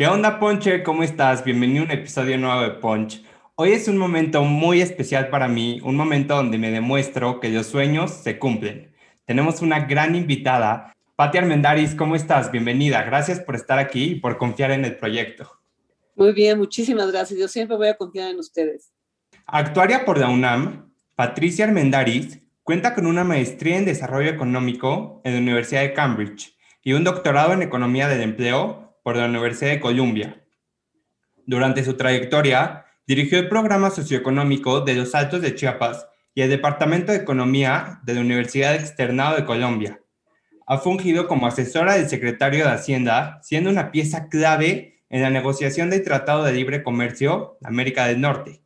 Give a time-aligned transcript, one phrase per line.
[0.00, 0.82] ¿Qué onda, Ponche?
[0.82, 1.44] ¿Cómo estás?
[1.44, 3.22] Bienvenido a un episodio nuevo de Punch.
[3.54, 7.66] Hoy es un momento muy especial para mí, un momento donde me demuestro que los
[7.66, 8.94] sueños se cumplen.
[9.26, 10.96] Tenemos una gran invitada.
[11.16, 12.50] Pati Armendaris, ¿cómo estás?
[12.50, 13.02] Bienvenida.
[13.02, 15.60] Gracias por estar aquí y por confiar en el proyecto.
[16.16, 17.38] Muy bien, muchísimas gracias.
[17.38, 18.94] Yo siempre voy a confiar en ustedes.
[19.44, 25.40] Actuaria por la UNAM, Patricia Armendaris cuenta con una maestría en Desarrollo Económico en la
[25.40, 30.42] Universidad de Cambridge y un doctorado en Economía del Empleo por la Universidad de Columbia.
[31.46, 37.12] Durante su trayectoria, dirigió el programa socioeconómico de los Altos de Chiapas y el Departamento
[37.12, 40.00] de Economía de la Universidad Externado de Colombia.
[40.66, 45.90] Ha fungido como asesora del secretario de Hacienda, siendo una pieza clave en la negociación
[45.90, 48.62] del Tratado de Libre Comercio América del Norte.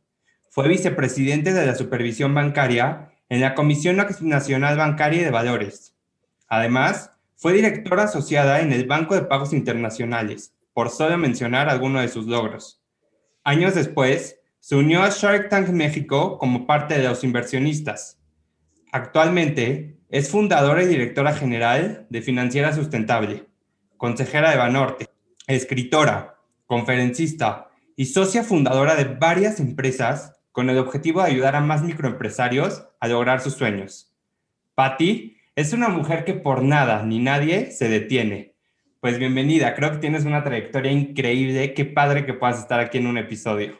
[0.51, 5.95] Fue vicepresidente de la Supervisión Bancaria en la Comisión Nacional Bancaria y de Valores.
[6.47, 7.14] Además,
[7.45, 12.25] fue directora asociada en el Banco de Pagos Internacionales, por solo mencionar algunos de sus
[12.25, 12.81] logros.
[13.43, 18.19] Años después, se unió a Shark Tank México como parte de los inversionistas.
[18.91, 23.45] Actualmente, es fundadora y directora general de Financiera Sustentable,
[23.95, 25.05] consejera de Banorte,
[25.45, 31.83] escritora, conferencista y socia fundadora de varias empresas con el objetivo de ayudar a más
[31.83, 34.11] microempresarios a lograr sus sueños.
[34.73, 38.55] Patti es una mujer que por nada ni nadie se detiene.
[38.99, 41.73] Pues bienvenida, creo que tienes una trayectoria increíble.
[41.73, 43.79] Qué padre que puedas estar aquí en un episodio.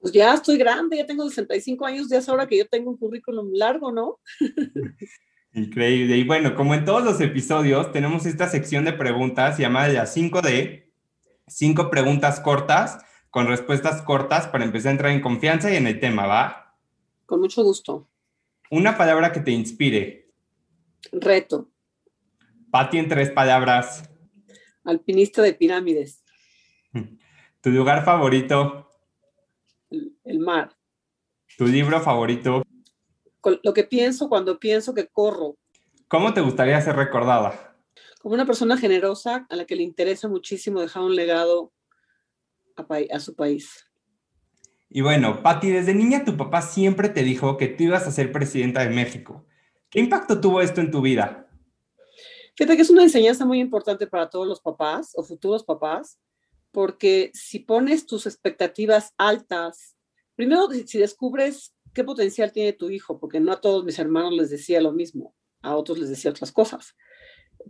[0.00, 2.96] Pues ya estoy grande, ya tengo 65 años, ya es hora que yo tengo un
[2.96, 4.20] currículum largo, ¿no?
[5.52, 6.16] Increíble.
[6.16, 10.90] Y bueno, como en todos los episodios, tenemos esta sección de preguntas llamada las 5D,
[11.46, 12.98] cinco preguntas cortas
[13.30, 16.76] con respuestas cortas para empezar a entrar en confianza y en el tema, ¿va?
[17.26, 18.08] Con mucho gusto.
[18.70, 20.23] Una palabra que te inspire.
[21.12, 21.70] Reto.
[22.70, 24.10] Pati en tres palabras.
[24.84, 26.24] Alpinista de pirámides.
[27.60, 28.90] ¿Tu lugar favorito?
[30.24, 30.76] El, mar.
[31.56, 32.62] ¿Tu libro favorito?
[33.62, 35.56] lo que pienso cuando pienso que corro.
[36.08, 37.76] ¿Cómo te gustaría ser recordada?
[38.20, 41.72] Como una persona generosa a la que le interesa muchísimo dejar un legado
[42.76, 43.86] a, a su país.
[44.88, 48.32] Y bueno, Patti, desde niña tu papá siempre te dijo que tú ibas a ser
[48.32, 49.46] presidenta de México.
[49.94, 51.48] ¿Qué impacto tuvo esto en tu vida?
[52.56, 56.18] Fíjate que es una enseñanza muy importante para todos los papás o futuros papás,
[56.72, 59.96] porque si pones tus expectativas altas,
[60.34, 64.50] primero si descubres qué potencial tiene tu hijo, porque no a todos mis hermanos les
[64.50, 65.32] decía lo mismo,
[65.62, 66.96] a otros les decía otras cosas,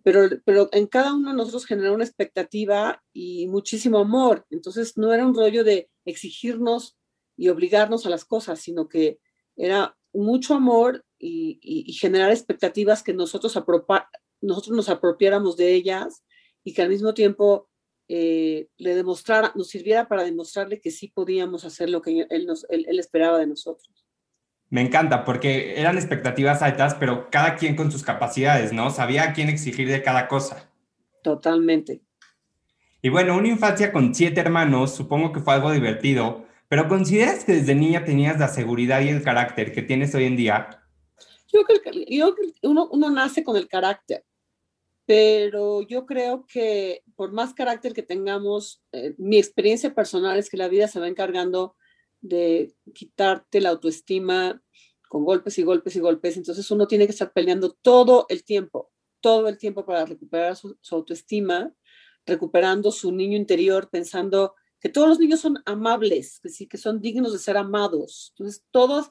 [0.03, 5.13] pero, pero en cada uno de nosotros generó una expectativa y muchísimo amor, entonces no
[5.13, 6.97] era un rollo de exigirnos
[7.37, 9.19] y obligarnos a las cosas, sino que
[9.57, 13.55] era mucho amor y, generar expectativas que nosotros,
[14.41, 16.25] nosotros nos apropiáramos de ellas
[16.63, 17.69] y que al mismo tiempo
[18.09, 22.67] eh, le demostrara, nos sirviera para demostrarle que sí podíamos hacer lo que él, nos,
[22.69, 24.05] él, esperaba de nosotros.
[24.69, 28.91] Me encanta porque eran expectativas altas, pero cada quien con sus capacidades, ¿no?
[28.91, 30.71] Sabía a quién exigir de cada cosa.
[31.23, 32.03] Totalmente.
[33.01, 37.53] Y bueno, una infancia con siete hermanos, supongo que fue algo divertido, pero ¿consideras que
[37.53, 40.83] desde niña tenías la seguridad y el carácter que tienes hoy en día?
[41.53, 44.25] Yo creo que, uno, nace con el carácter,
[45.07, 50.57] pero yo creo que por más carácter que tengamos, eh, mi experiencia personal es que
[50.57, 51.77] la vida se va encargando
[52.21, 54.61] de quitarte la autoestima
[55.09, 56.37] con golpes y golpes y golpes.
[56.37, 60.77] Entonces uno tiene que estar peleando todo el tiempo, todo el tiempo para recuperar su
[60.91, 61.73] autoestima,
[62.27, 64.55] recuperando su niño interior, pensando
[64.85, 68.35] que todos los niños son amables, que sí, que son dignos de ser amados.
[68.35, 69.11] Entonces, todas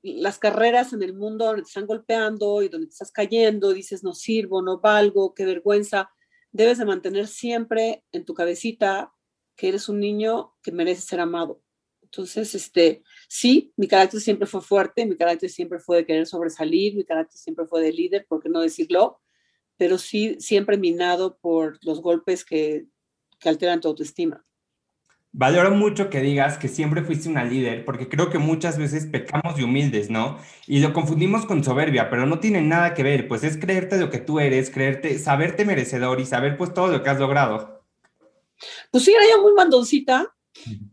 [0.00, 4.04] las carreras en el mundo donde te están golpeando y donde te estás cayendo, dices
[4.04, 6.08] no sirvo, no valgo, qué vergüenza,
[6.52, 9.12] debes de mantener siempre en tu cabecita
[9.56, 11.60] que eres un niño que merece ser amado.
[12.02, 16.94] Entonces, este, sí, mi carácter siempre fue fuerte, mi carácter siempre fue de querer sobresalir,
[16.94, 19.20] mi carácter siempre fue de líder, ¿por qué no decirlo?
[19.76, 22.86] Pero sí, siempre minado por los golpes que,
[23.40, 24.46] que alteran tu autoestima.
[25.34, 29.56] Valoro mucho que digas que siempre fuiste una líder, porque creo que muchas veces pecamos
[29.56, 30.38] de humildes, ¿no?
[30.66, 34.10] Y lo confundimos con soberbia, pero no tiene nada que ver, pues es creerte lo
[34.10, 37.82] que tú eres, creerte, saberte merecedor y saber pues todo lo que has logrado.
[38.90, 40.34] Pues sí, era yo muy mandoncita.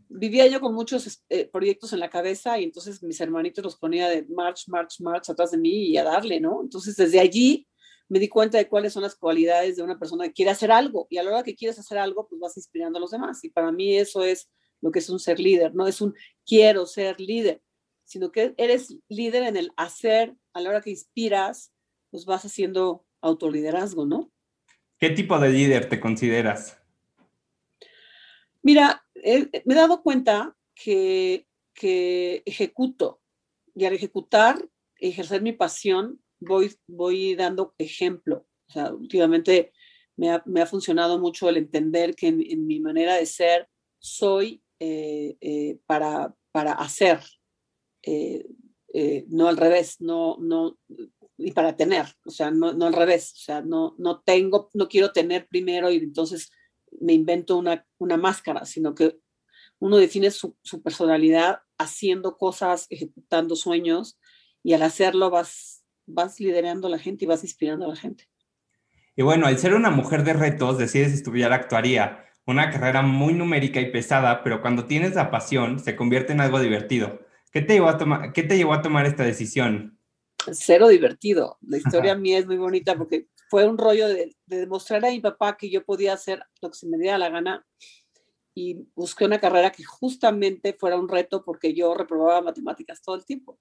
[0.08, 4.08] Vivía yo con muchos eh, proyectos en la cabeza y entonces mis hermanitos los ponía
[4.08, 6.62] de march, march, march atrás de mí y a darle, ¿no?
[6.62, 7.66] Entonces desde allí
[8.10, 11.06] me di cuenta de cuáles son las cualidades de una persona que quiere hacer algo
[11.10, 13.42] y a la hora que quieres hacer algo, pues vas inspirando a los demás.
[13.44, 16.14] Y para mí eso es lo que es un ser líder, no es un
[16.44, 17.62] quiero ser líder,
[18.02, 21.72] sino que eres líder en el hacer, a la hora que inspiras,
[22.10, 24.32] pues vas haciendo autoliderazgo, ¿no?
[24.98, 26.82] ¿Qué tipo de líder te consideras?
[28.60, 33.20] Mira, me he dado cuenta que, que ejecuto
[33.76, 38.46] y al ejecutar, ejercer mi pasión, voy, voy dando ejemplo.
[38.68, 39.72] O sea, últimamente
[40.16, 44.62] me ha, me ha funcionado mucho el entender que en, mi manera de ser soy
[44.78, 47.20] eh, eh, para, para hacer,
[48.02, 48.44] eh,
[49.28, 50.78] no al revés, no, no,
[51.38, 54.88] y para tener, o sea, no, no al revés, o sea, no, no tengo, no
[54.88, 56.50] quiero tener primero y entonces
[57.00, 59.18] me invento una, una máscara, sino que
[59.78, 64.18] uno define su, su personalidad haciendo cosas, ejecutando sueños
[64.62, 65.79] y al hacerlo vas
[66.12, 68.28] vas liderando a la gente y vas inspirando a la gente.
[69.16, 73.80] Y bueno, al ser una mujer de retos, decides estudiar actuaría, una carrera muy numérica
[73.80, 77.20] y pesada, pero cuando tienes la pasión, se convierte en algo divertido.
[77.52, 79.98] ¿Qué te llevó a, tomar, ¿qué te llevó a tomar esta decisión?
[80.52, 81.58] Cero divertido.
[81.60, 85.20] La historia mía es muy bonita porque fue un rollo de, de, demostrar a mi
[85.20, 87.66] papá que yo podía hacer lo que se me diera la gana
[88.54, 93.24] y busqué una carrera que justamente fuera un reto porque yo reprobaba matemáticas todo el
[93.24, 93.58] tiempo.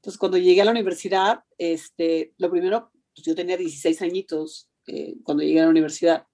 [0.00, 5.16] Entonces, cuando llegué a la universidad, este, lo primero, pues yo tenía 16 añitos eh,
[5.24, 6.26] cuando llegué a la universidad,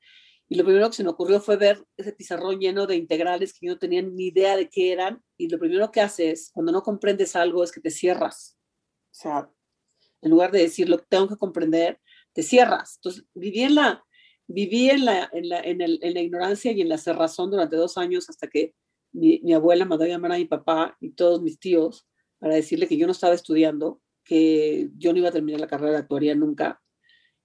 [0.49, 3.67] y lo primero que se me ocurrió fue ver ese pizarrón lleno de integrales que
[3.67, 6.85] yo no tenía ni idea de qué eran, y lo primero que haces cuando no
[6.85, 8.57] comprendes algo es que te cierras.
[9.11, 9.51] O sea,
[10.23, 12.01] en lugar de decir lo que tengo que comprender,
[12.33, 12.99] te cierras.
[12.99, 14.05] Entonces, viví en la,
[14.47, 17.75] viví en la, en la, en el, en la ignorancia y en la cerrazón durante
[17.75, 18.77] dos años hasta que
[19.11, 22.07] mi, mi abuela mandó a llamar a mi papá y todos mis tíos
[22.47, 25.91] para decirle que yo no estaba estudiando, que yo no iba a terminar la carrera
[25.91, 26.81] de actuaría nunca.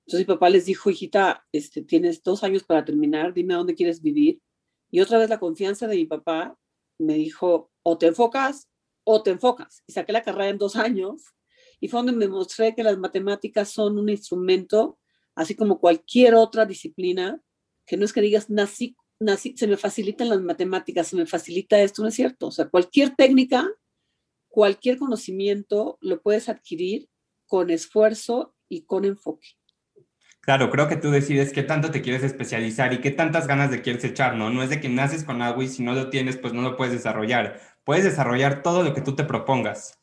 [0.05, 3.73] Entonces mi papá les dijo, hijita, este, tienes dos años para terminar, dime a dónde
[3.73, 4.43] quieres vivir.
[4.91, 6.55] Y otra vez la confianza de mi papá
[6.99, 8.69] me dijo, o te enfocas
[9.03, 9.81] o te enfocas.
[9.87, 11.33] Y saqué la carrera en dos años
[11.79, 14.99] y fue donde me mostré que las matemáticas son un instrumento,
[15.33, 17.41] así como cualquier otra disciplina,
[17.87, 21.81] que no es que digas, nací, nací, se me facilitan las matemáticas, se me facilita
[21.81, 22.49] esto, no es cierto.
[22.49, 23.67] O sea, cualquier técnica
[24.51, 27.09] cualquier conocimiento lo puedes adquirir
[27.47, 29.47] con esfuerzo y con enfoque.
[30.41, 33.81] Claro, creo que tú decides qué tanto te quieres especializar y qué tantas ganas de
[33.81, 34.49] quieres echar, ¿no?
[34.49, 36.75] No es de que naces con algo y si no lo tienes, pues no lo
[36.75, 37.61] puedes desarrollar.
[37.83, 39.99] Puedes desarrollar todo lo que tú te propongas.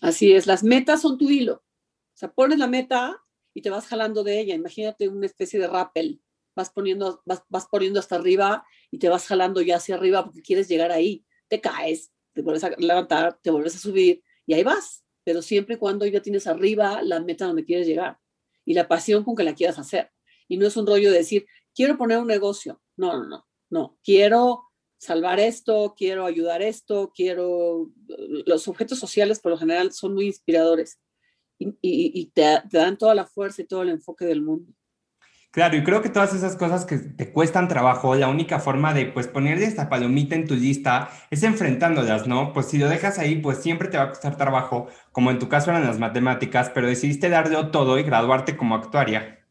[0.00, 1.54] Así es, las metas son tu hilo.
[1.54, 3.22] O sea, pones la meta
[3.54, 4.54] y te vas jalando de ella.
[4.54, 6.22] Imagínate una especie de rappel.
[6.54, 10.42] Vas poniendo, vas, vas poniendo hasta arriba y te vas jalando ya hacia arriba porque
[10.42, 11.24] quieres llegar ahí.
[11.48, 15.76] Te caes, te vuelves a levantar, te vuelves a subir y ahí vas, pero siempre
[15.76, 18.18] y cuando ya tienes arriba la meta donde quieres llegar
[18.64, 20.10] y la pasión con que la quieras hacer.
[20.48, 22.80] Y no es un rollo de decir, quiero poner un negocio.
[22.96, 23.98] No, no, no, no.
[24.04, 24.64] Quiero
[24.98, 27.90] salvar esto, quiero ayudar esto, quiero...
[28.46, 31.00] Los objetos sociales por lo general son muy inspiradores
[31.58, 34.72] y, te dan toda la fuerza y todo el enfoque del mundo.
[35.52, 39.04] Claro, y creo que todas esas cosas que te cuestan trabajo, la única forma de
[39.04, 42.54] pues ponerle esta palomita en tu lista es enfrentándolas, ¿no?
[42.54, 45.50] Pues si lo dejas ahí, pues siempre te va a costar trabajo, como en tu
[45.50, 49.46] caso eran las matemáticas, pero decidiste darlo todo y graduarte como actuaria.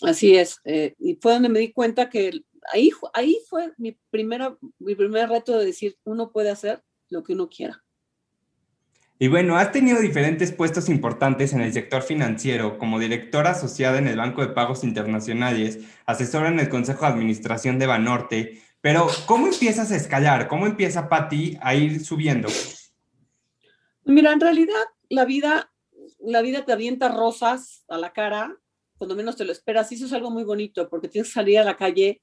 [0.00, 2.30] Así es, eh, y fue donde me di cuenta que
[2.72, 7.32] ahí, ahí fue mi, primera, mi primer reto de decir, uno puede hacer lo que
[7.32, 7.82] uno quiera.
[9.18, 14.08] Y bueno, has tenido diferentes puestos importantes en el sector financiero, como directora asociada en
[14.08, 19.46] el Banco de Pagos Internacionales, asesora en el Consejo de Administración de Banorte, pero ¿cómo
[19.46, 20.48] empiezas a escalar?
[20.48, 22.48] ¿Cómo empieza Patti a ir subiendo?
[24.04, 24.74] Mira, en realidad
[25.08, 25.72] la vida,
[26.20, 28.54] la vida te avienta rosas a la cara,
[28.98, 31.58] cuando menos te lo esperas, y eso es algo muy bonito, porque tienes que salir
[31.58, 32.20] a la calle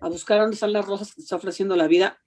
[0.00, 2.18] a buscar dónde están las rosas que te está ofreciendo la vida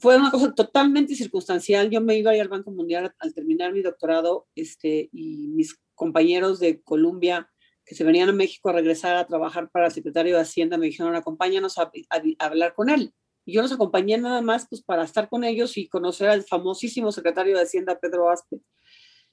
[0.00, 1.90] fue una cosa totalmente circunstancial.
[1.90, 6.58] Yo me iba a al Banco Mundial al terminar mi doctorado este, y mis compañeros
[6.58, 7.50] de Colombia
[7.84, 10.86] que se venían a México a regresar a trabajar para el secretario de Hacienda me
[10.86, 11.92] dijeron, acompáñanos a,
[12.40, 13.14] hablar con él.
[13.44, 17.12] Y yo los acompañé nada más pues para estar con ellos y conocer al famosísimo
[17.12, 18.60] secretario de Hacienda, Pedro Aspe.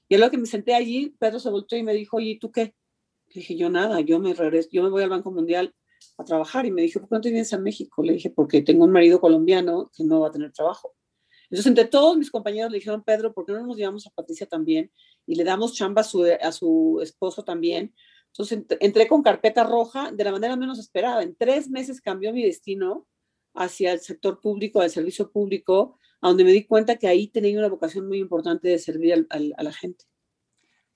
[0.08, 2.52] Y a lo que me senté allí, Pedro se volteó y me dijo, oye, ¿tú
[2.52, 2.74] qué?
[3.26, 5.74] Le dije, yo nada, yo me regreso, yo me voy al Banco Mundial
[6.18, 8.02] a trabajar y me dijo, ¿por qué no te vienes a México?
[8.02, 10.94] Le dije, porque tengo un marido colombiano que no va a tener trabajo.
[11.44, 14.46] Entonces, entre todos mis compañeros le dijeron, Pedro, ¿por qué no nos llevamos a Patricia
[14.46, 14.90] también?
[15.26, 17.94] Y le damos chamba a su, a su esposo también.
[18.28, 21.22] Entonces, entré con carpeta roja de la manera menos esperada.
[21.22, 23.06] En tres meses cambió mi destino
[23.54, 27.58] hacia el sector público, al servicio público, a donde me di cuenta que ahí tenía
[27.58, 30.06] una vocación muy importante de servir a la gente.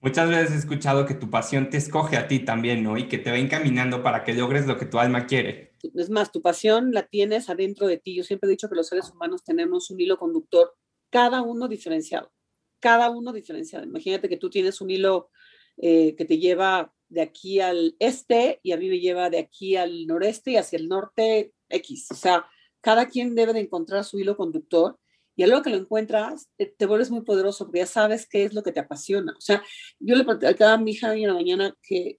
[0.00, 2.96] Muchas veces he escuchado que tu pasión te escoge a ti también, ¿no?
[2.96, 5.74] Y que te va encaminando para que logres lo que tu alma quiere.
[5.94, 8.14] Es más, tu pasión la tienes adentro de ti.
[8.14, 10.72] Yo siempre he dicho que los seres humanos tenemos un hilo conductor,
[11.10, 12.32] cada uno diferenciado,
[12.78, 13.84] cada uno diferenciado.
[13.84, 15.30] Imagínate que tú tienes un hilo
[15.76, 19.76] eh, que te lleva de aquí al este y a mí me lleva de aquí
[19.76, 22.08] al noreste y hacia el norte X.
[22.12, 22.46] O sea,
[22.80, 24.98] cada quien debe de encontrar su hilo conductor
[25.38, 28.54] y a lo que lo encuentras, te, vuelves muy poderoso porque ya sabes qué es
[28.54, 29.32] lo que te apasiona.
[29.38, 29.62] O sea,
[30.00, 32.18] yo le platicaba a mi hija hoy en la mañana que,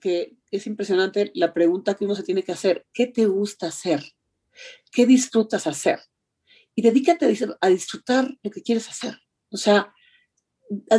[0.00, 2.84] que es impresionante la pregunta que uno se tiene que hacer.
[2.92, 4.02] ¿Qué te gusta hacer?
[4.90, 6.00] ¿Qué disfrutas hacer?
[6.74, 9.16] Y dedícate a disfrutar lo que quieres hacer.
[9.52, 9.94] O sea,
[10.90, 10.98] a,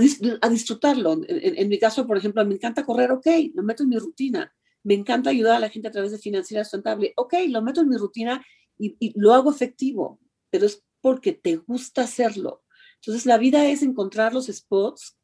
[0.49, 1.19] disfrutarlo.
[1.27, 4.55] En, mi caso, por ejemplo, me encanta correr, ok, lo meto en mi rutina.
[4.83, 7.89] Me encanta ayudar a la gente a través de financiera sustentable, ok, lo meto en
[7.89, 8.41] mi rutina
[8.77, 10.21] y, y lo hago efectivo.
[10.49, 12.63] Pero es porque te gusta hacerlo.
[12.95, 15.17] Entonces, la vida es encontrar los spots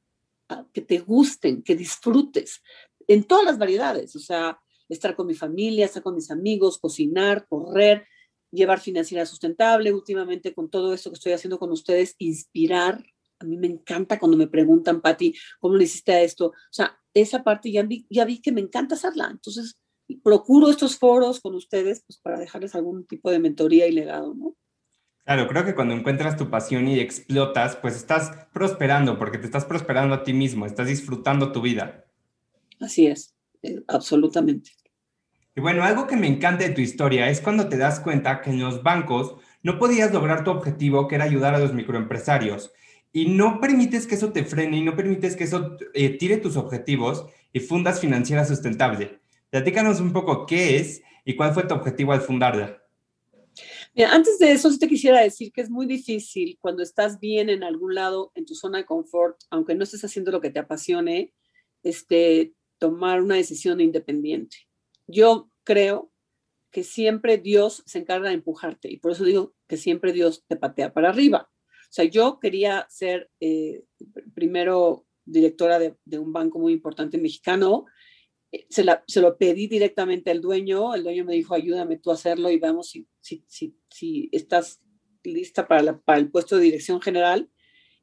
[0.50, 2.62] ah, que te gusten, que disfrutes,
[3.08, 7.48] en todas las variedades, o sea, estar con mi familia, estar con mis amigos, cocinar,
[7.48, 8.08] correr,
[8.52, 13.04] llevar financiera sustentable, últimamente con todo esto que estoy haciendo con ustedes, inspirar.
[13.40, 16.48] A mí me encanta cuando me preguntan, Patti, ¿cómo le hiciste esto?
[16.48, 19.30] O sea, esa parte ya vi, ya vi que me encanta hacerla.
[19.32, 19.78] Entonces,
[20.24, 24.56] procuro estos foros con ustedes pues, para dejarles algún tipo de mentoría y legado, ¿no?
[25.26, 29.66] Claro, creo que cuando encuentras tu pasión y explotas, pues estás prosperando, porque te estás
[29.66, 32.06] prosperando a ti mismo, estás disfrutando tu vida.
[32.80, 34.74] Así es, eh, absolutamente.
[35.56, 38.52] Y bueno, algo que me encanta de tu historia es cuando te das cuenta que
[38.52, 42.72] en los bancos no podías lograr tu objetivo, que era ayudar a los microempresarios.
[43.12, 46.56] Y no permites que eso te frene y no permites que eso eh, tire tus
[46.56, 49.22] objetivos y fundas financiera sustentable.
[49.50, 52.85] Platícanos un poco qué es y cuál fue tu objetivo al fundarla
[54.04, 57.64] antes de eso, sí te quisiera decir que es muy difícil cuando estás bien en
[57.64, 61.34] algún lado, en tu zona de confort, aunque no estés haciendo lo que te apasione,
[61.84, 64.58] este, tomar una decisión independiente.
[65.08, 66.12] Yo creo
[66.72, 70.58] que siempre Dios se encarga de empujarte y por eso digo que siempre Dios te
[70.58, 71.50] patea para arriba.
[71.50, 73.86] O sea, yo quería ser eh,
[74.34, 77.86] primero directora de, de, un banco muy importante mexicano
[78.70, 82.16] se, la, se, lo pedí directamente al dueño, el dueño me dijo, ayúdame tú a
[82.16, 83.08] hacerlo y vamos si,
[83.48, 84.82] si, estás
[85.24, 87.50] lista para, el puesto de dirección general.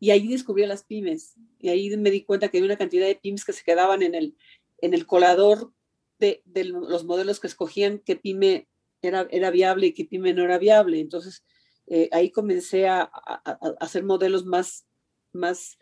[0.00, 3.14] Y ahí descubrí las pymes y ahí me di cuenta que había una cantidad de
[3.14, 4.36] pymes que se quedaban en el,
[4.78, 5.72] en el colador
[6.18, 8.68] de, los modelos que escogían qué pyme
[9.00, 10.98] era, viable y qué pyme no era viable.
[10.98, 11.44] Entonces,
[11.86, 14.86] eh, ahí comencé a, a, a, hacer modelos más,
[15.32, 15.78] más,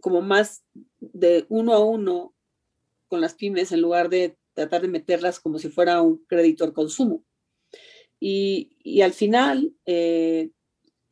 [0.00, 0.64] como más
[0.98, 2.34] de uno a uno
[3.10, 6.72] con las pymes en lugar de tratar de meterlas como si fuera un crédito al
[6.72, 7.24] consumo.
[8.20, 10.50] Y, al final, eh,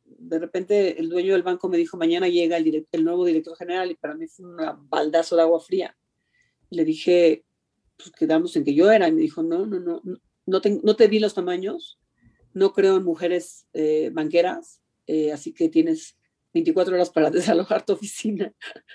[0.04, 3.94] de repente el dueño del banco me dijo, mañana llega el, nuevo director general y
[3.94, 4.56] para mí fue un
[4.88, 5.96] baldazo de agua fría.
[6.70, 7.44] Le dije,
[7.96, 10.02] pues quedamos en que yo era y me dijo, no, no, no,
[10.46, 11.98] no te, no vi los tamaños,
[12.52, 16.16] no creo en mujeres eh, banqueras, eh, así que tienes
[16.52, 18.52] 24 horas para desalojar tu oficina.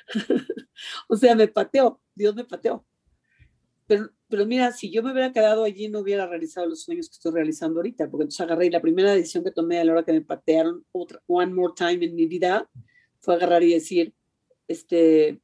[1.09, 2.85] o sea, me pateó, Dios me pateó.
[3.87, 7.13] Pero, pero mira, si yo me hubiera quedado allí, no hubiera realizado los sueños que
[7.13, 10.03] estoy realizando ahorita, porque entonces agarré y la primera decisión que tomé a la hora
[10.03, 12.69] que me patearon otra, one more time en mi vida
[13.19, 14.13] fue agarrar y decir,
[14.67, 15.41] este,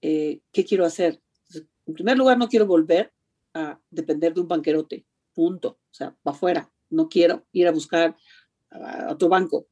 [0.00, 1.20] eh, ¿qué quiero hacer?
[1.86, 3.12] en primer lugar, no quiero volver
[3.54, 5.78] a depender de un banquerote, punto.
[5.90, 6.72] O sea, para afuera.
[6.90, 8.16] No quiero ir a buscar
[8.70, 9.68] a otro banco.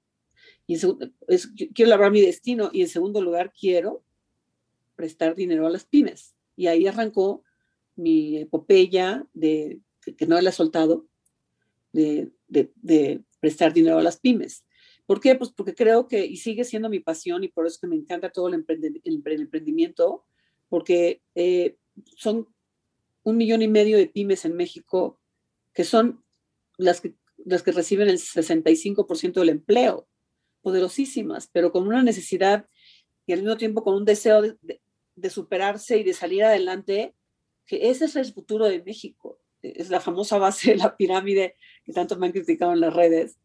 [0.66, 2.70] Y es, quiero labrar mi destino.
[2.72, 4.04] Y en segundo lugar, quiero
[4.94, 6.34] prestar dinero a las pymes.
[6.56, 7.42] Y ahí arrancó
[7.96, 9.80] mi epopeya de
[10.16, 11.06] que no la he soltado,
[11.92, 14.64] de, de, prestar dinero a las pymes.
[15.06, 15.34] ¿Por qué?
[15.34, 18.30] Pues porque creo que, y sigue siendo mi pasión, y por eso que me encanta
[18.30, 20.24] todo el, emprendimiento,
[20.68, 21.76] porque eh,
[22.16, 22.48] son
[23.22, 25.20] un millón y medio de pymes en México
[25.72, 26.24] que son
[26.78, 30.08] las que, las que reciben el 65% del empleo,
[30.62, 32.68] poderosísimas, pero con una necesidad
[33.26, 34.80] y al mismo tiempo con un deseo de,
[35.16, 37.14] de superarse y de salir adelante
[37.66, 39.40] que ese es el futuro de México.
[39.62, 43.38] Es la famosa base de la pirámide que tanto me han criticado en las redes,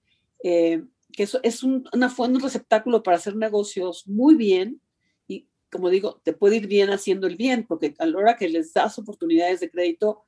[0.43, 4.81] eh, que eso es un, una un receptáculo para hacer negocios muy bien
[5.27, 8.49] y, como digo, te puede ir bien haciendo el bien, porque a la hora que
[8.49, 10.23] les das oportunidades de crédito,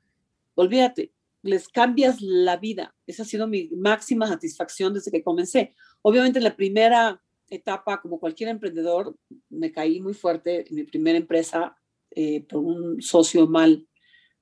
[0.54, 2.94] olvídate, les cambias la vida.
[3.06, 5.74] Esa ha sido mi máxima satisfacción desde que comencé.
[6.02, 9.16] Obviamente en la primera etapa, como cualquier emprendedor,
[9.50, 11.76] me caí muy fuerte en mi primera empresa
[12.16, 13.88] eh, por un socio mal,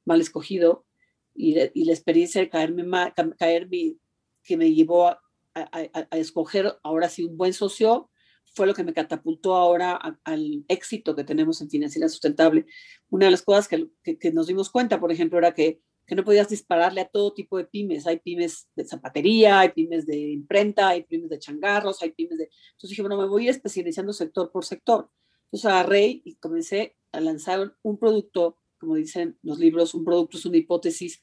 [0.05, 0.87] mal escogido
[1.35, 3.99] y, y, la experiencia de caerme mal, caer mi,
[4.43, 5.21] que me llevó a,
[5.55, 8.11] a, escoger ahora sí un buen socio
[8.53, 12.67] fue lo que me catapultó ahora al éxito que tenemos en financiera sustentable.
[13.09, 16.25] Una de las cosas que, que, nos dimos cuenta, por ejemplo, era que, que, no
[16.25, 18.07] podías dispararle a todo tipo de pymes.
[18.09, 22.45] Hay pymes de zapatería, hay pymes de imprenta, hay pymes de changarros, hay pymes de...
[22.45, 25.09] Entonces dije, bueno, me voy a ir especializando sector por sector.
[25.45, 30.47] Entonces agarré y comencé a lanzar un producto, como dicen los libros, un producto es
[30.47, 31.23] una hipótesis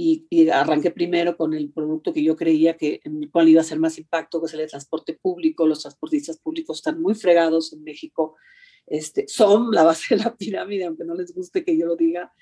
[0.00, 3.64] y, arranqué primero con el producto que yo creía que en el cual iba a
[3.64, 5.66] ser más impacto, que es el de transporte público.
[5.66, 8.36] Los transportistas públicos están muy fregados en México,
[8.86, 12.32] este, son la base de la pirámide, aunque no les guste que yo lo diga.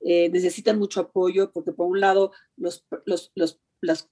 [0.00, 4.10] Eh, necesitan mucho apoyo porque por un lado los, los, los, las,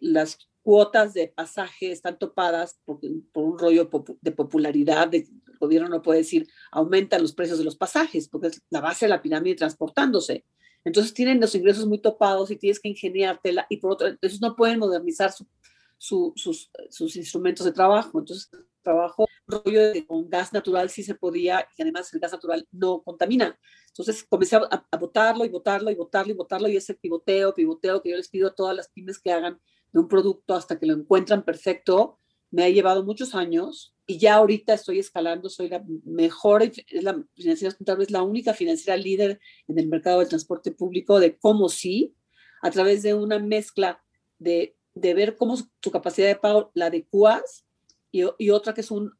[0.00, 2.98] las cuotas de pasaje están topadas por,
[3.32, 3.88] por un rollo
[4.22, 5.08] de popularidad.
[5.08, 8.80] De, el gobierno no puede decir aumentan los precios de los pasajes porque es la
[8.80, 10.44] base de la pirámide transportándose.
[10.82, 14.56] Entonces tienen los ingresos muy topados y tienes que ingeniártela y por otro, entonces no
[14.56, 18.18] pueden modernizar sus, sus, instrumentos de trabajo.
[18.18, 18.50] Entonces,
[18.82, 23.02] trabajo rollo de, con gas natural sí se podía y además el gas natural no
[23.02, 23.58] contamina.
[23.88, 28.02] Entonces comencé a, a botarlo y botarlo y botarlo y botarlo y ese pivoteo, pivoteo
[28.02, 29.60] que yo les pido a todas las pymes que hagan
[29.94, 32.18] de un producto hasta que lo encuentran perfecto,
[32.50, 37.74] me ha llevado muchos años y ya ahorita estoy escalando, soy la mejor, la financiera
[38.00, 42.14] es la única financiera líder en el mercado del transporte público de cómo sí,
[42.60, 44.02] a través de una mezcla
[44.38, 47.64] de, de ver cómo tu capacidad de pago la adecuas
[48.10, 49.12] y, y, otra que es un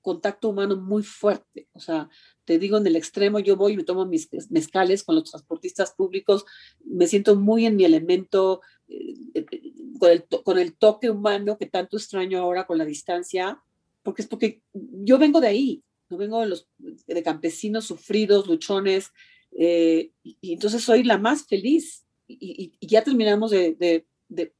[0.00, 1.68] contacto humano muy fuerte.
[1.72, 2.08] O sea,
[2.44, 5.92] te digo, en el extremo yo voy y me tomo mis mezcales con los transportistas
[5.92, 6.44] públicos,
[6.84, 9.69] me siento muy en mi elemento, eh, eh,
[10.00, 13.62] con, el, con el toque humano que tanto extraño ahora con la distancia
[14.02, 19.10] porque es porque yo vengo de ahí, no vengo de, los, de campesinos sufridos, luchones,
[19.52, 22.06] eh, y, entonces soy la más feliz.
[22.26, 24.06] Y, ya terminamos de, de,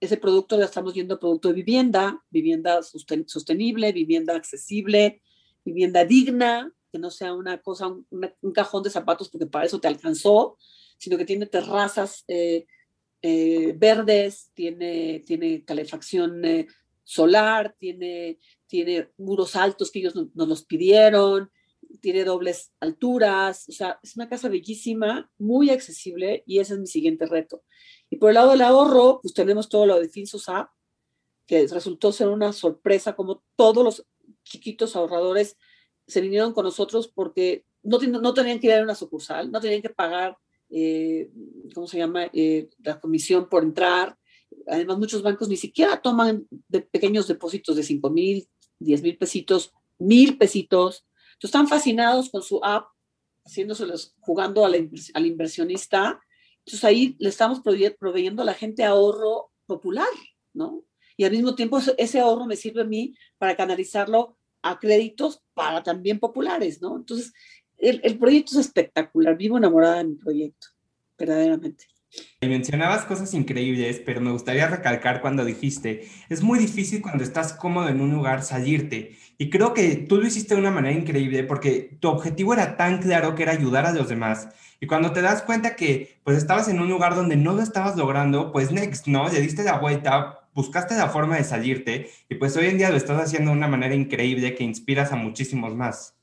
[0.01, 5.23] ese producto, ya estamos viendo producto de vivienda, vivienda sostenible, vivienda accesible,
[5.65, 9.87] vivienda digna, que no sea una cosa, un, cajón de zapatos porque para eso te
[9.87, 10.59] alcanzó,
[10.99, 12.67] sino que tiene terrazas eh,
[13.23, 16.43] eh, verdes, tiene, tiene calefacción
[17.04, 21.50] solar, tiene, tiene muros altos que ellos nos, los pidieron,
[22.00, 26.87] tiene dobles alturas, o sea, es una casa bellísima, muy accesible y ese es mi
[26.87, 27.65] siguiente reto.
[28.11, 30.71] Y por el lado del ahorro, pues tenemos todo lo de FinSUSAP,
[31.47, 34.06] que resultó ser una sorpresa, como todos los
[34.45, 35.56] chiquitos ahorradores
[36.06, 39.83] se vinieron con nosotros porque no, no tenían que ir a una sucursal, no tenían
[39.83, 40.37] que pagar,
[40.71, 41.30] eh,
[41.75, 44.17] ¿cómo se llama?, eh, la comisión por entrar,
[44.67, 49.73] Además, muchos bancos ni siquiera toman de pequeños depósitos de 5 mil, 10 mil pesitos,
[49.99, 51.04] mil pesitos.
[51.35, 52.87] Entonces, están fascinados con su app,
[53.45, 56.21] haciéndoselos, jugando al, al inversionista.
[56.59, 57.61] Entonces, ahí le estamos
[57.99, 60.09] proveyendo a la gente ahorro popular,
[60.52, 60.85] ¿no?
[61.17, 65.83] Y al mismo tiempo, ese ahorro me sirve a mí para canalizarlo a créditos para
[65.83, 66.97] también populares, ¿no?
[66.97, 67.33] Entonces,
[67.80, 69.36] el, proyecto es espectacular.
[69.36, 70.69] Vivo enamorada de mi proyecto,
[71.19, 71.86] verdaderamente.
[72.40, 77.52] Y mencionabas cosas increíbles, pero me gustaría recalcar cuando dijiste, es muy difícil cuando estás
[77.52, 79.16] cómodo en un lugar salirte.
[79.38, 83.00] Y creo que tú lo hiciste de una manera increíble porque tu objetivo era tan
[83.00, 84.49] claro que era ayudar a los demás.
[84.80, 87.97] Y cuando te das cuenta que pues estabas en un lugar donde no lo estabas
[87.97, 89.28] logrando, pues next, ¿no?
[89.28, 92.97] Le diste la vuelta, buscaste la forma de salirte y pues hoy en día lo
[92.97, 96.20] estás haciendo de una manera increíble que inspiras a muchísimos más.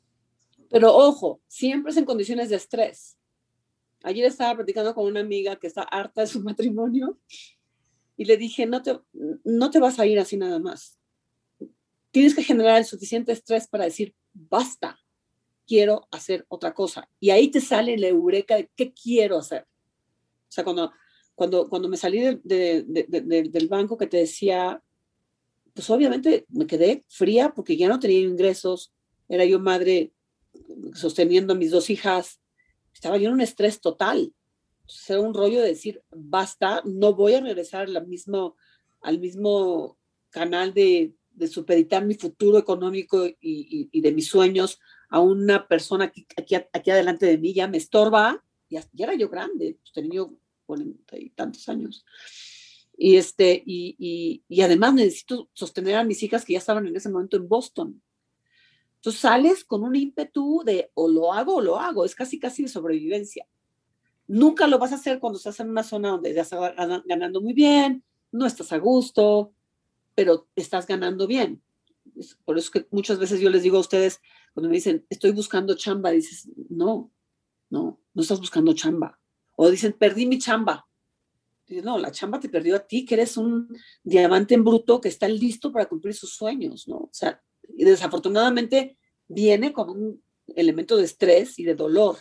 [0.70, 3.18] Pero ojo, siempre es en condiciones de estrés
[4.04, 7.20] Ayer estaba platicando con una amiga que está harta de su matrimonio
[8.16, 9.00] y le dije, no te,
[9.44, 11.00] no te vas a ir así nada más.
[12.12, 15.00] Tienes que generar el suficiente estrés para decir, basta,
[15.68, 17.10] quiero hacer otra cosa.
[17.20, 19.64] Y ahí te sale la eureka de qué quiero hacer.
[19.64, 20.92] O sea, cuando,
[21.36, 24.82] cuando, cuando me salí del banco que te decía,
[25.74, 28.94] pues obviamente me quedé fría porque ya no tenía ingresos,
[29.30, 30.12] era yo madre
[30.94, 32.40] sosteniendo a mis dos hijas,
[32.94, 34.34] estaba yo en un estrés total.
[35.08, 38.56] Era un rollo de decir, basta, no voy a regresar al mismo,
[39.02, 39.98] al mismo
[40.30, 46.26] canal de, de supeditar mi futuro económico y, de mis sueños a una persona aquí,
[46.36, 50.26] aquí, aquí adelante de mí, ya me estorba, ya, ya era yo grande, pues, tenía
[50.66, 52.04] cuarenta y tantos años.
[52.98, 57.38] Y, este, y, además necesito sostener a mis hijas que ya estaban en ese momento
[57.38, 58.02] en Boston.
[59.02, 62.64] Tú sales con un ímpetu de o lo hago o lo hago, es casi casi
[62.64, 63.48] de sobrevivencia.
[64.28, 67.54] Nunca lo vas a hacer cuando estás en una zona donde ya estás ganando muy
[67.54, 69.54] bien, no estás a gusto,
[70.16, 71.62] pero estás ganando bien.
[72.44, 74.20] Por eso que muchas veces yo les digo a ustedes,
[74.54, 77.12] cuando me dicen, estoy buscando chamba, dices, no,
[77.70, 79.20] no, no estás buscando chamba.
[79.56, 80.88] O dicen, perdí mi chamba.
[81.84, 85.28] no, la chamba te perdió a ti, que eres un diamante en bruto que está
[85.28, 86.98] listo para cumplir sus sueños, ¿no?
[86.98, 87.42] O sea,
[87.76, 90.24] y desafortunadamente viene con un
[90.56, 92.18] elemento de estrés y de dolor.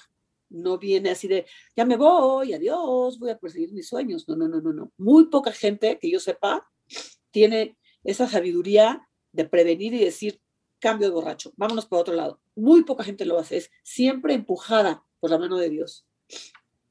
[0.49, 4.29] No viene así de, ya me voy, adiós, voy a perseguir mis sueños.
[4.29, 4.93] No, no, no, no, no.
[4.97, 6.69] Muy poca gente que yo sepa
[7.31, 10.41] tiene esa sabiduría de prevenir y decir,
[10.79, 12.41] cambio de borracho, vámonos por otro lado.
[12.55, 16.07] Muy poca gente lo hace, es siempre empujada por la mano de Dios.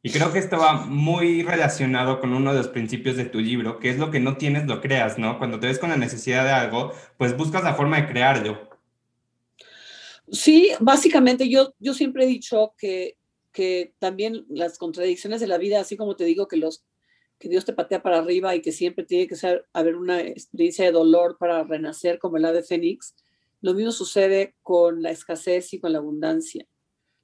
[0.06, 3.80] Y creo que esto va muy relacionado con uno de los principios de tu libro,
[3.80, 5.40] que es lo que no tienes, lo creas, ¿no?
[5.40, 8.70] Cuando te ves con la necesidad de algo, pues buscas la forma de crearlo.
[10.32, 13.18] Sí, básicamente yo, yo siempre he dicho que,
[13.52, 16.86] que también las contradicciones de la vida, así como te digo que, los,
[17.40, 20.86] que Dios te patea para arriba y que siempre tiene que ser, haber una experiencia
[20.86, 23.16] de dolor para renacer como el ave fénix,
[23.60, 26.68] lo mismo sucede con la escasez y con la abundancia.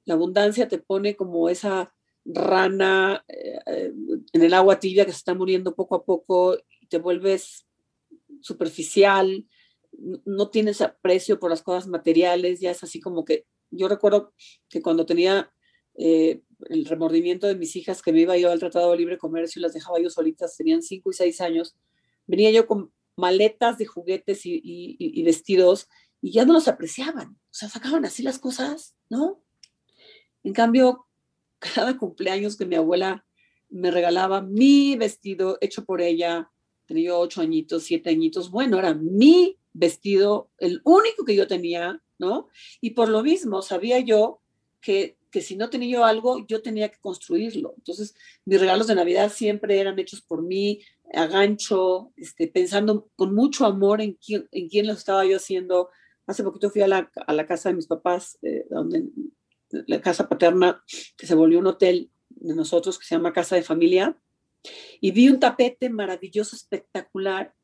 [0.04, 1.92] La abundancia te pone como esa
[2.24, 3.92] rana eh, eh,
[4.32, 6.56] en el agua tibia que se está muriendo poco a poco
[6.88, 7.66] te vuelves
[8.40, 9.46] superficial,
[10.24, 14.34] no tienes aprecio por las cosas materiales, ya es así como que yo recuerdo
[14.68, 15.50] que cuando tenía
[15.94, 19.60] eh, el remordimiento de mis hijas que me iba yo al Tratado de Libre Comercio
[19.60, 21.76] y las dejaba yo solitas, tenían cinco y seis años,
[22.26, 25.88] venía yo con maletas de juguetes y, y vestidos
[26.20, 29.42] y ya no los apreciaban, o sea, sacaban así las cosas, ¿no?
[30.44, 31.06] En cambio,
[31.74, 33.24] cada cumpleaños que mi abuela
[33.70, 36.50] me regalaba mi vestido hecho por ella,
[36.86, 42.48] tenía ocho añitos, siete añitos, bueno, era mi vestido, el único que yo tenía, ¿no?
[42.80, 44.42] Y por lo mismo sabía yo
[44.80, 47.72] que, que si no tenía yo algo, yo tenía que construirlo.
[47.78, 50.80] Entonces, mis regalos de Navidad siempre eran hechos por mí,
[51.14, 55.88] a gancho, este, pensando con mucho amor en quién, en quién los estaba yo haciendo.
[56.26, 59.04] Hace poquito fui a la, a la casa de mis papás, eh, donde
[59.86, 60.82] la casa paterna
[61.16, 64.16] que se volvió un hotel de nosotros que se llama Casa de Familia,
[65.00, 67.54] y vi un tapete maravilloso, espectacular,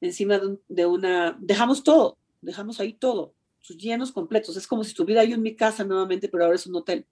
[0.00, 1.36] encima de, una...
[1.40, 4.56] Dejamos todo, dejamos ahí todo, sus llenos completos.
[4.56, 7.06] Es como si estuviera yo en mi casa nuevamente, pero ahora es un hotel.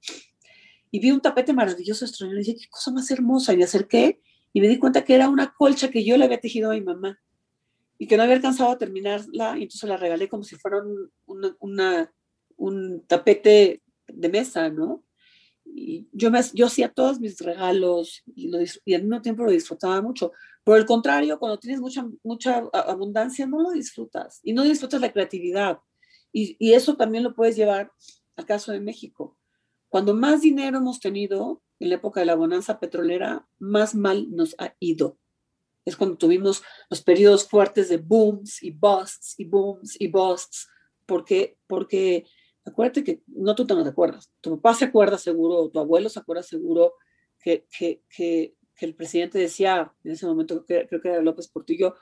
[0.90, 4.20] Y vi un tapete maravilloso, extraño, y dije, qué cosa más hermosa, y me acerqué
[4.52, 6.80] y me di cuenta que era una colcha que yo le había tejido a mi
[6.80, 7.18] mamá
[7.98, 10.78] y que no había alcanzado a terminarla, y entonces la regalé como si fuera
[11.26, 12.12] una,
[12.57, 15.05] un tapete de mesa, ¿no?
[15.64, 19.51] Y yo, me, yo hacía todos mis regalos y, lo, y al mismo tiempo lo
[19.51, 20.33] disfrutaba mucho.
[20.62, 25.12] Por el contrario, cuando tienes mucha, mucha abundancia, no lo disfrutas y no disfrutas la
[25.12, 25.79] creatividad.
[26.33, 27.93] Y, y eso también lo puedes llevar
[28.37, 29.37] al caso de México.
[29.88, 34.55] Cuando más dinero hemos tenido en la época de la bonanza petrolera, más mal nos
[34.59, 35.19] ha ido.
[35.85, 40.69] Es cuando tuvimos los periodos fuertes de booms y busts y booms y busts,
[41.07, 42.27] porque, porque
[42.64, 46.09] acuérdate que no tú te no te acuerdas, tu papá se acuerda seguro, tu abuelo
[46.09, 46.94] se acuerda seguro
[47.40, 51.94] que, que, que, el presidente decía en ese momento, creo que era López Portillo,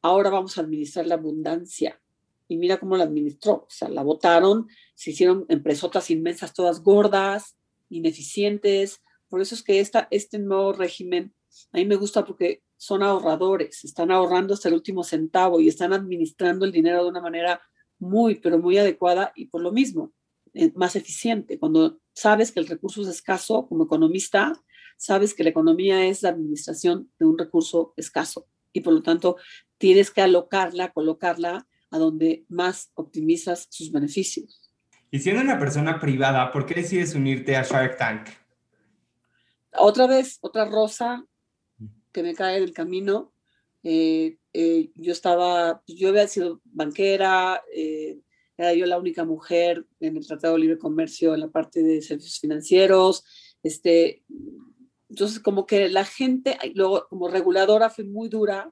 [0.00, 2.00] ahora vamos a administrar la abundancia.
[2.48, 7.56] Y mira cómo la administró, o sea, la votaron, se hicieron empresotas inmensas, todas gordas,
[7.90, 9.02] ineficientes.
[9.28, 11.32] Por eso es que esta, este nuevo régimen
[11.72, 15.92] a mí me gusta porque son ahorradores, están ahorrando hasta el último centavo y están
[15.92, 17.60] administrando el dinero de una manera
[18.00, 20.12] muy, pero muy adecuada y por lo mismo,
[20.54, 21.58] eh, más eficiente.
[21.58, 24.52] Cuando sabes que el recurso es escaso, como economista,
[24.96, 29.36] sabes que la economía es la administración de un recurso escaso y por lo tanto
[29.78, 34.70] tienes que alocarla, colocarla a donde más optimizas sus beneficios.
[35.10, 38.28] Y siendo una persona privada, ¿por qué decides unirte a Shark Tank?
[39.72, 41.26] Otra vez, otra rosa
[42.12, 43.32] que me cae del camino.
[43.82, 48.20] Eh, eh, yo estaba, yo había sido banquera, eh,
[48.56, 52.02] era yo la única mujer en el Tratado de Libre Comercio en la parte de
[52.02, 53.24] servicios financieros,
[53.62, 54.22] este,
[55.08, 58.70] entonces como que la gente, luego como reguladora fui muy dura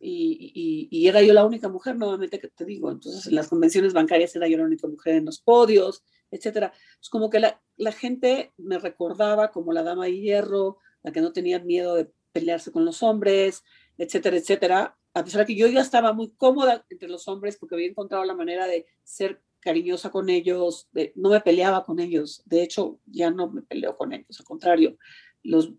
[0.00, 3.94] y, y, era yo la única mujer, nuevamente que te digo, entonces en las convenciones
[3.94, 6.74] bancarias era yo la única mujer en los podios, etcétera.
[7.00, 11.22] Es como que la, la gente me recordaba como la dama de hierro, la que
[11.22, 13.62] no tenía miedo de pelearse con los hombres,
[13.98, 17.76] etcétera, etcétera, a pesar de que yo ya estaba muy cómoda entre los hombres porque
[17.76, 22.62] había encontrado la manera de ser cariñosa con ellos, no me peleaba con ellos, de
[22.62, 24.98] hecho ya no me peleo con ellos, al contrario,
[25.42, 25.72] los,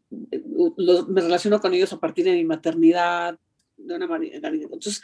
[1.08, 3.40] me relaciono con ellos a partir de mi maternidad,
[3.78, 4.48] de una manera.
[4.48, 5.02] Entonces,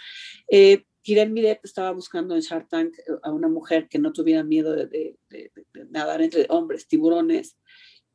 [0.47, 4.75] eh, Kiren Miret estaba buscando en Shark Tank a una mujer que no tuviera miedo
[4.75, 5.17] de,
[5.89, 7.57] nadar entre hombres, tiburones,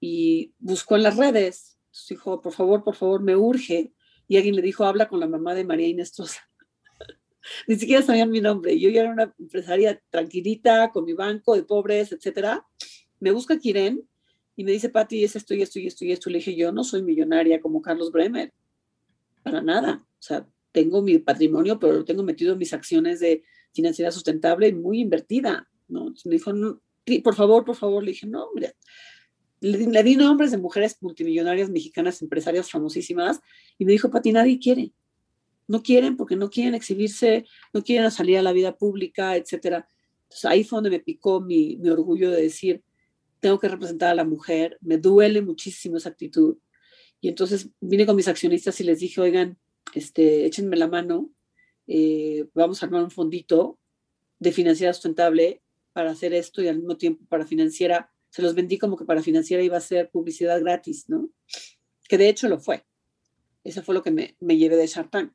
[0.00, 1.78] y buscó en las redes,
[2.08, 3.92] dijo, por favor, por favor, me urge
[4.28, 6.14] y alguien le dijo, habla con la mamá de María Inés
[7.68, 8.78] Ni siquiera sabían mi nombre.
[8.78, 12.66] Yo ya era una empresaria tranquilita, con mi banco de pobres, etcétera.
[13.20, 14.02] Me busca Kiren
[14.56, 16.28] y me dice, Pati, es esto y esto y esto y esto.
[16.28, 18.52] Le dije, yo no soy millonaria como Carlos Bremer.
[19.44, 20.04] para nada.
[20.18, 24.68] O sea, tengo mi patrimonio, pero lo tengo metido en mis acciones de financiera sustentable
[24.68, 26.12] y muy invertida, ¿no?
[26.24, 26.52] me dijo,
[27.22, 28.74] por favor, por favor, le dije, no, hombre,
[29.66, 33.40] le, di nombres de mujeres multimillonarias mexicanas, empresarias famosísimas,
[33.78, 34.92] y me dijo, Pati, nadie quiere.
[35.68, 39.88] No quieren porque no quieren exhibirse, no quieren salir a la vida pública, etcétera.
[40.24, 42.82] Entonces ahí fue donde me picó mi, mi orgullo de decir,
[43.40, 46.58] tengo que representar a la mujer, me duele muchísimo esa actitud.
[47.20, 49.58] Y entonces vine con mis accionistas y les dije, oigan,
[49.94, 51.30] este, échenme la mano,
[51.86, 53.78] eh, vamos a armar un fondito
[54.38, 58.76] de financiera sustentable para hacer esto y al mismo tiempo para financiera, se los vendí
[58.76, 61.30] como que para financiera iba a ser publicidad gratis, ¿no?
[62.06, 62.84] Que de hecho lo fue.
[63.64, 65.32] Eso fue lo que me, me llevé de Shark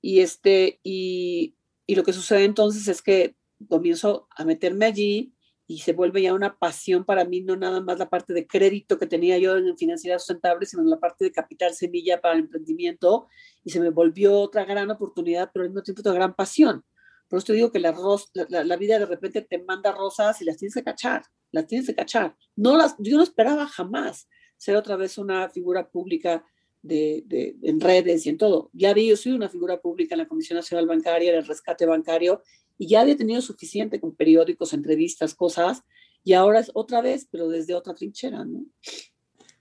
[0.00, 1.54] Y, este, y,
[1.86, 3.36] y lo que sucede entonces es que
[3.68, 5.34] comienzo a meterme allí
[5.66, 8.98] y se vuelve ya una pasión para mí, no nada más la parte de crédito
[8.98, 13.28] que tenía yo en financiera sustentable, sino la parte de capital semilla para el emprendimiento
[13.64, 16.86] y se me volvió otra gran oportunidad, pero al mismo tiempo otra gran pasión.
[17.28, 17.94] Por eso te digo que la,
[18.48, 21.86] la, la, vida de repente te manda rosas y las tienes que cachar, las tienes
[21.86, 22.36] que cachar.
[22.56, 26.44] No las, yo no esperaba jamás ser otra vez una figura pública
[26.82, 28.70] de, de, en redes y en todo.
[28.72, 31.86] Ya vi, yo soy una figura pública en la Comisión Nacional Bancaria, en el rescate
[31.86, 32.42] bancario,
[32.78, 35.82] y ya había tenido suficiente con periódicos, entrevistas, cosas,
[36.24, 38.64] y ahora es otra vez, pero desde otra trinchera, ¿no?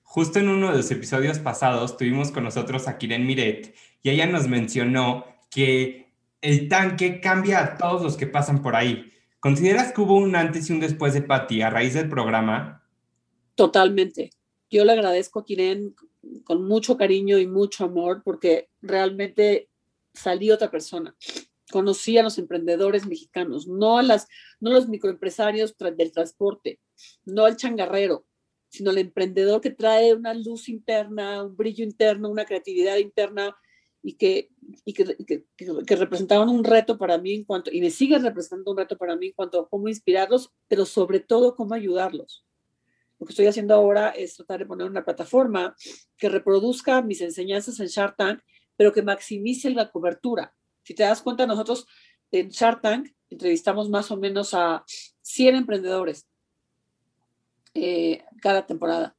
[0.04, 4.26] Justo en uno de los episodios pasados tuvimos con nosotros a Kiren Miret y ella
[4.26, 9.12] nos mencionó que el tanque cambia a todos los que pasan por ahí.
[9.40, 12.84] ¿Consideras que hubo un antes y un después de Patti a raíz del programa?
[13.56, 14.32] Totalmente.
[14.70, 15.96] Yo le agradezco a Kiren
[16.44, 19.70] con mucho cariño y mucho amor porque realmente
[20.14, 21.16] salí otra persona
[21.70, 24.28] conocí a los emprendedores mexicanos, no a las,
[24.60, 26.80] no los microempresarios del transporte,
[27.26, 28.26] no al changarrero,
[28.70, 33.56] sino al emprendedor que trae una luz interna, un brillo interno, una creatividad interna
[34.02, 34.50] y que,
[34.86, 35.18] y que,
[35.58, 39.16] que, representaban un reto para mí en cuanto, y me sigue representando un reto para
[39.16, 42.46] mí en cuanto a cómo inspirarlos, pero sobre todo cómo ayudarlos.
[43.20, 45.76] Lo que estoy haciendo ahora es tratar de poner una plataforma
[46.18, 48.42] que reproduzca mis enseñanzas en Shark Tank,
[48.78, 50.54] pero que maximice la cobertura
[50.90, 51.86] si te das cuenta, nosotros
[52.32, 54.84] en Shark Tank entrevistamos más o menos a
[55.22, 56.28] 100 emprendedores
[57.76, 59.16] eh, cada temporada.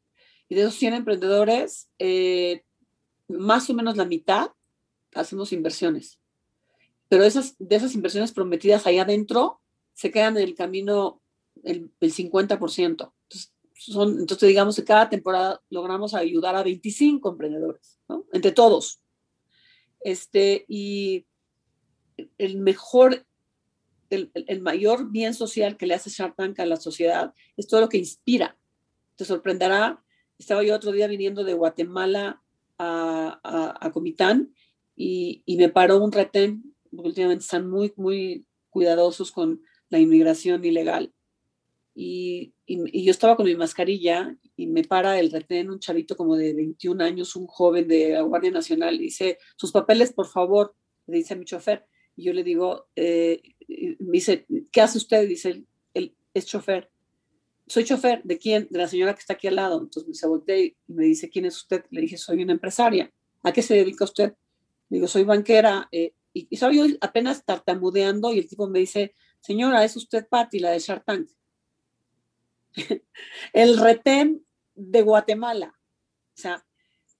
[0.48, 2.64] Y de esos 100 emprendedores, eh,
[3.28, 4.50] más o menos la mitad
[5.14, 6.20] hacemos inversiones.
[7.08, 9.60] Pero esas, de esas inversiones prometidas ahí adentro,
[9.94, 11.20] se quedan en el camino
[11.64, 12.78] el, 50%.
[12.78, 17.98] Entonces, son, entonces, digamos que cada temporada logramos ayudar a 25 emprendedores,
[18.32, 19.00] entre todos.
[20.00, 21.26] Este, y
[22.38, 23.26] el mejor,
[24.10, 27.80] el, el, mayor bien social que le hace Shark Tank a la sociedad es todo
[27.80, 28.56] lo que inspira.
[29.16, 30.02] Te sorprenderá.
[30.38, 32.42] Estaba yo otro día viniendo de Guatemala
[32.78, 34.54] a, a Comitán
[35.02, 40.62] y, y, me paró un retén, porque últimamente están muy, muy cuidadosos con la inmigración
[40.62, 41.14] ilegal.
[41.94, 46.36] Y, y, yo estaba con mi mascarilla y me para el retén, un chavito como
[46.36, 50.74] de 21 años, un joven de la Guardia Nacional, y dice, sus papeles, por favor,
[51.06, 51.86] le dice a mi chofer.
[52.14, 53.40] Y yo le digo, eh,
[54.00, 55.26] me dice, ¿qué hace usted?
[55.26, 56.90] Dice, él, es chofer.
[57.66, 58.68] Soy chofer, ¿de quién?
[58.70, 59.80] De la señora que está aquí al lado.
[59.80, 61.86] Entonces se voltea y me dice, ¿quién es usted?
[61.88, 63.10] Le dije, soy una empresaria.
[63.42, 64.34] ¿A qué se dedica usted?
[64.90, 65.88] Digo, soy banquera.
[65.90, 70.28] Eh, y, y estaba yo apenas tartamudeando y el tipo me dice, señora, es usted
[70.28, 71.30] Patti, la de Shark Tank.
[73.52, 75.78] el retén de Guatemala.
[76.36, 76.64] O sea,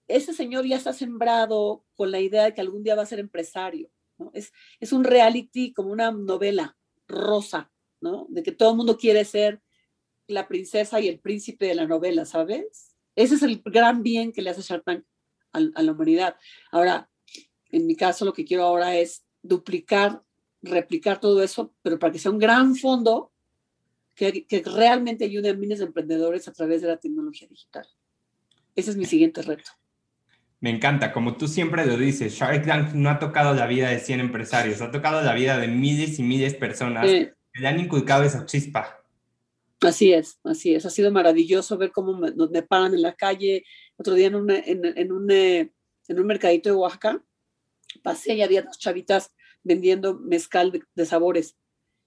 [0.07, 3.19] ese señor ya está sembrado con la idea de que algún día va a ser
[3.19, 3.89] empresario.
[4.33, 8.27] Es, es un reality como una novela rosa, ¿no?
[8.29, 9.61] De que todo el mundo quiere ser
[10.27, 12.95] la princesa y el príncipe de la novela, ¿sabes?
[13.15, 15.05] Ese es el gran bien que le hace Shark Tank
[15.53, 16.35] a, a la humanidad.
[16.71, 17.10] Ahora,
[17.71, 20.21] en mi caso, lo que quiero ahora es duplicar,
[20.61, 23.31] replicar todo eso, pero para que sea un gran fondo
[24.15, 27.87] que, que, realmente ayude a miles de emprendedores a través de la tecnología digital.
[28.75, 29.71] Ese es mi siguiente reto.
[30.59, 33.99] Me encanta, como tú siempre lo dices, Shark Tank no ha tocado la vida de
[33.99, 37.79] 100 empresarios, ha tocado la vida de miles y miles de personas que le han
[37.79, 39.01] inculcado esa chispa.
[39.81, 40.85] Así es, así es.
[40.85, 43.65] Ha sido maravilloso ver cómo me, me paran en la calle.
[43.97, 45.71] Otro día en, una, en, en, un, eh,
[46.07, 47.23] en un mercadito de Oaxaca,
[47.99, 51.57] pasé y había dos chavitas vendiendo mezcal de, de sabores.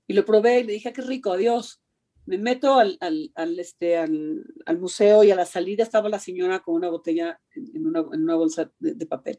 [0.06, 1.84] Y lo probé y le dije, ah, qué rico, adiós
[2.26, 6.18] me meto al, al, al este, al, al, museo y a la salida estaba la
[6.18, 9.38] señora con una botella en una, en una bolsa de, de, papel.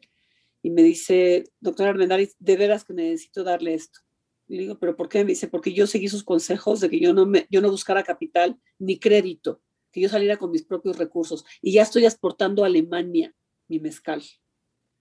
[0.62, 4.00] Y me dice, doctora Armendáriz, de veras que necesito darle esto.
[4.48, 5.24] Y le digo, ¿pero por qué?
[5.24, 8.04] Me dice, porque yo seguí sus consejos de que yo no, me, yo no buscara
[8.04, 11.44] capital ni crédito, que yo saliera con mis propios recursos.
[11.60, 13.34] Y ya estoy exportando a Alemania
[13.68, 14.22] mi mezcal.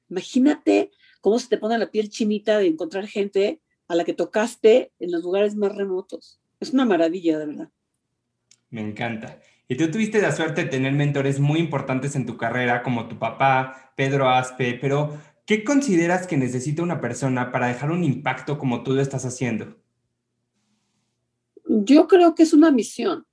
[0.10, 0.91] Imagínate
[1.25, 5.11] cómo se te pone la piel chinita de encontrar gente a la que tocaste en
[5.11, 6.39] los lugares más remotos.
[6.59, 7.71] Es una maravilla, de verdad.
[8.69, 9.41] Me encanta.
[9.67, 13.17] Y tú tuviste la suerte de tener mentores muy importantes en tu carrera, como tu
[13.17, 18.83] papá, Pedro Aspe, pero ¿qué consideras que necesita una persona para dejar un impacto como
[18.83, 19.75] tú lo estás haciendo?
[21.67, 23.25] Yo creo que es una misión.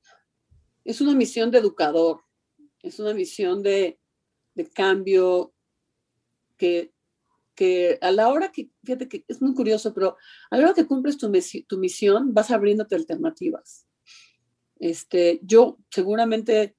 [0.83, 2.22] Es una misión de educador.
[2.83, 4.00] Es una misión de,
[4.72, 5.52] cambio
[6.57, 6.90] que,
[7.54, 10.16] que, a la hora que, fíjate que es muy curioso, pero
[10.50, 11.28] a la hora que cumples tu,
[11.78, 13.86] misión, vas abriéndote alternativas.
[14.78, 16.76] Este, yo seguramente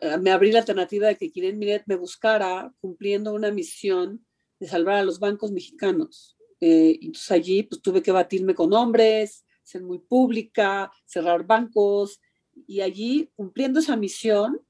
[0.00, 4.24] eh, me abrí la alternativa de que Kiren Miret me buscara cumpliendo una misión
[4.58, 6.36] de salvar a los bancos mexicanos.
[6.60, 12.20] Eh, entonces allí pues tuve que batirme con hombres, ser muy pública, cerrar bancos,
[12.66, 14.60] y allí cumpliendo esa misión,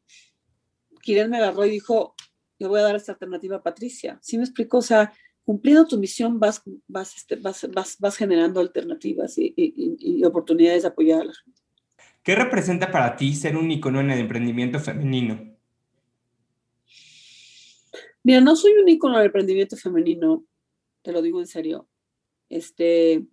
[1.02, 2.14] Kiren me agarró y dijo,
[2.60, 4.18] le voy a dar esta alternativa a Patricia.
[4.22, 4.78] ¿Sí me explicó?
[4.78, 5.12] O sea,
[5.44, 7.66] cumpliendo tu misión vas, vas, este, vas,
[7.98, 11.62] vas, generando alternativas y, y, oportunidades de apoyar a la gente.
[12.22, 15.56] ¿Qué representa para ti ser un icono en el emprendimiento femenino?
[18.22, 20.44] Mira, no soy un icono del emprendimiento femenino,
[21.00, 21.88] te lo digo en serio.
[22.50, 23.26] Este,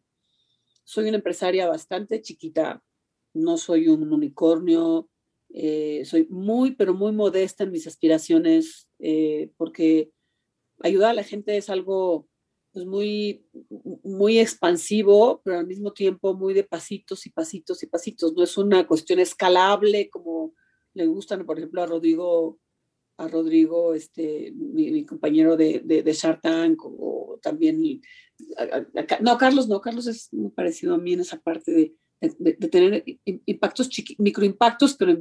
[0.85, 2.81] soy una empresaria bastante chiquita,
[3.33, 5.09] no soy un unicornio,
[5.49, 10.12] eh, soy muy, pero muy modesta en mis aspiraciones, eh, porque
[10.81, 12.27] ayudar a la gente es algo
[12.73, 13.43] pues muy,
[14.03, 18.33] muy expansivo, pero al mismo tiempo muy de pasitos y pasitos y pasitos.
[18.33, 20.53] No es una cuestión escalable como
[20.93, 22.60] le gustan, por ejemplo, a Rodrigo,
[23.17, 27.81] a Rodrigo, este, mi, compañero de, de, de, Shark Tank, o, también,
[29.21, 33.03] no, Carlos, no, Carlos es muy parecido a mí en esa parte de, de tener
[33.25, 35.17] impactos, microimpactos, pero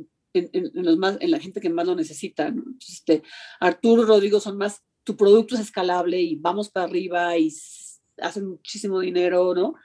[0.53, 2.55] en, los más, en la gente que más lo necesita.
[2.89, 3.23] este,
[3.61, 7.55] Arturo, Rodrigo son más tu producto es escalable y vamos para arriba y
[8.19, 9.77] hacen muchísimo dinero, ¿no?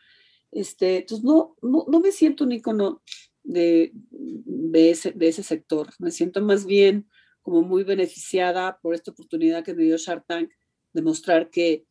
[0.52, 3.04] Este, entonces, no, no, no me siento un icono
[3.44, 5.90] de, de, ese, de ese sector.
[6.00, 7.08] Me siento más bien
[7.44, 10.50] como muy beneficiada por esta oportunidad que me dio Shark Tank
[10.92, 11.86] de mostrar que,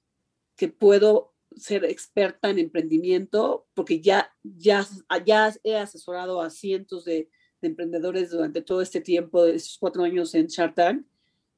[0.57, 4.85] que puedo ser experta en emprendimiento, porque ya, ya,
[5.25, 10.03] ya he asesorado a cientos de, de emprendedores durante todo este tiempo, de esos cuatro
[10.03, 11.05] años en Shark Tank,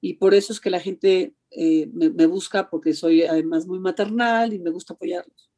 [0.01, 4.53] y por eso es que la gente eh, me, busca porque soy además muy maternal
[4.53, 5.51] y me gusta apoyarlos.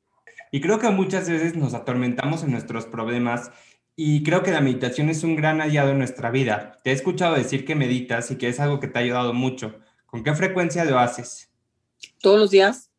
[0.52, 3.50] Y creo que muchas veces nos atormentamos en nuestros problemas
[3.96, 6.80] y creo que la meditación es un gran aliado en nuestra vida.
[6.84, 9.80] Te he escuchado decir que meditas y que es algo que te ha ayudado mucho.
[10.06, 11.50] ¿Con qué frecuencia lo haces?
[12.20, 12.90] Todos los días.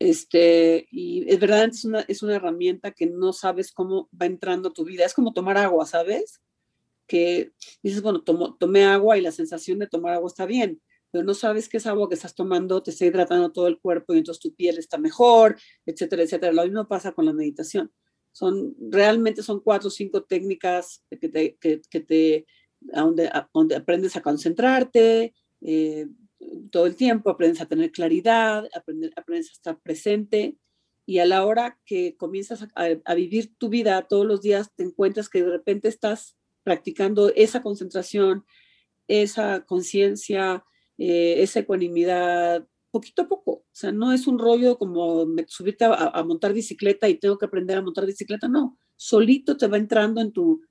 [0.00, 4.70] Este, y es verdad, es una, es una herramienta que no sabes cómo va entrando
[4.70, 5.04] a tu vida.
[5.04, 6.40] Es como tomar agua, ¿sabes?
[7.10, 7.50] que
[7.82, 11.34] dices, bueno, tomo, tomé agua y la sensación de tomar agua está bien, pero no
[11.34, 14.40] sabes que esa agua que estás tomando te está hidratando todo el cuerpo y entonces
[14.40, 16.52] tu piel está mejor, etcétera, etcétera.
[16.52, 17.90] Lo mismo pasa con la meditación.
[18.30, 22.46] Son, realmente son cuatro o cinco técnicas que te, que, que te
[22.78, 26.06] donde, donde, aprendes a concentrarte eh,
[26.70, 30.56] todo el tiempo, aprendes a tener claridad, aprendes, aprendes a estar presente
[31.06, 32.68] y a la hora que comienzas a,
[33.04, 37.62] a, vivir tu vida todos los días, te encuentras que de repente estás practicando esa
[37.62, 38.44] concentración,
[39.08, 40.64] esa conciencia,
[40.98, 43.50] eh, esa ecuanimidad, poquito a poco.
[43.52, 47.78] O sea, no es un rollo como subirte a, montar bicicleta y tengo que aprender
[47.78, 48.78] a montar bicicleta, no.
[48.96, 50.62] Solito te va entrando en tu,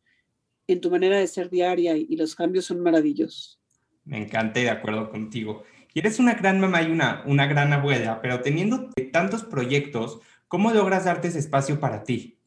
[0.67, 3.58] en tu manera de ser diaria y, los cambios son maravillosos.
[4.05, 5.63] Me encanta y de acuerdo contigo.
[5.93, 10.71] Y eres una gran mamá y una, una gran abuela, pero teniendo tantos proyectos, ¿cómo
[10.71, 12.37] logras darte ese espacio para ti?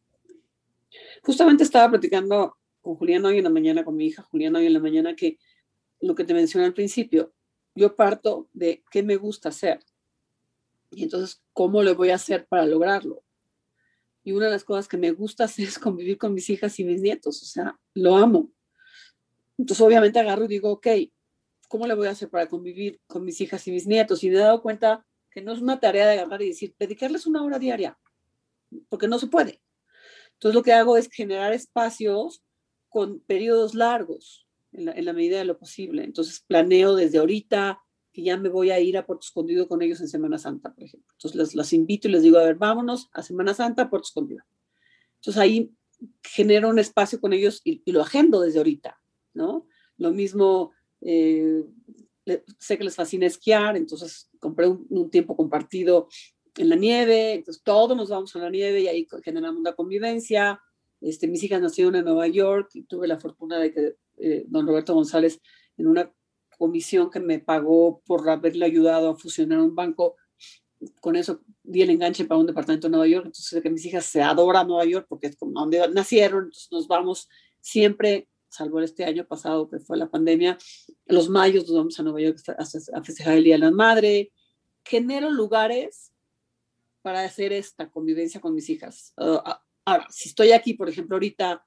[1.23, 4.73] Justamente estaba platicando con Julián hoy en la mañana, con mi hija Julián hoy en
[4.73, 5.39] la mañana, que
[6.01, 7.33] lo que te mencioné al principio,
[7.75, 9.81] yo parto de qué me gusta hacer.
[10.91, 13.23] Y entonces, ¿cómo lo voy a hacer para lograrlo?
[14.25, 16.85] Y una de las cosas que me gusta hacer es convivir con mis hijas y
[16.85, 18.51] mis nietos, o sea, lo amo.
[19.59, 20.87] Entonces, obviamente agarro y digo, ok,
[21.73, 24.23] ¿cómo le voy a hacer para convivir con mis hijas y mis nietos?
[24.23, 27.27] Y me he dado cuenta que no es una tarea de agarrar y decir, dedicarles
[27.27, 27.99] una hora diaria,
[28.91, 29.63] porque no se puede.
[30.35, 32.45] Entonces, lo que hago es generar espacios
[32.91, 36.05] con periodos largos en la, medida de lo posible.
[36.05, 37.81] Entonces planeo desde ahorita
[38.13, 40.85] que ya me voy a ir a Puerto Escondido con ellos en Semana Santa, por
[40.85, 41.11] ejemplo.
[41.15, 44.45] Entonces los, invito y les digo, a ver, vámonos a Semana Santa a Puerto Escondido.
[45.15, 45.73] Entonces ahí
[46.23, 49.01] genero un espacio con ellos y, lo agendo desde ahorita,
[49.33, 49.67] ¿no?
[49.97, 50.73] Lo mismo,
[51.05, 51.65] eh,
[52.59, 56.09] sé que les fascina esquiar, entonces compré un, un, tiempo compartido
[56.57, 60.61] en la nieve, entonces todos nos vamos a la nieve y ahí generamos una convivencia.
[61.01, 64.67] Este, mis hijas nacieron en Nueva York y tuve la fortuna de que eh, don
[64.67, 65.41] Roberto González,
[65.77, 66.13] en una
[66.57, 70.17] comisión que me pagó por haberle ayudado a fusionar un banco,
[71.01, 74.05] con eso di el enganche para un departamento de Nueva York, entonces que mis hijas
[74.05, 77.29] se adoran Nueva York porque es como donde nacieron, entonces nos vamos
[77.61, 80.59] siempre, salvo este año pasado que fue la pandemia,
[81.07, 84.31] los mayos nos vamos a Nueva York a, festejar el Día de la Madre,
[84.85, 86.13] genero lugares
[87.01, 89.15] para hacer esta convivencia con mis hijas.
[89.17, 91.65] Ah, ahora, si estoy aquí, por ejemplo, ahorita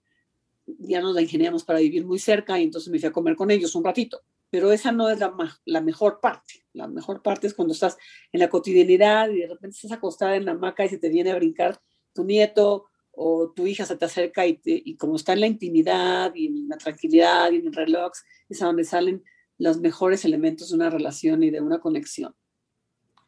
[0.65, 3.49] ya nos la ingeniamos para vivir muy cerca y entonces me fui a comer con
[3.49, 4.21] ellos un ratito.
[4.51, 5.33] Pero esa no es la,
[5.65, 6.65] la mejor parte.
[6.73, 7.97] La mejor parte es cuando estás
[8.31, 11.31] en la cotidianidad y de repente estás acostada en la hamaca y se te viene
[11.31, 11.81] a brincar
[12.13, 16.33] tu nieto o tu hija se te acerca y, y como está en la intimidad
[16.35, 19.23] y en la tranquilidad y en el relax, es a donde salen
[19.57, 22.35] los mejores elementos de una relación y de una conexión.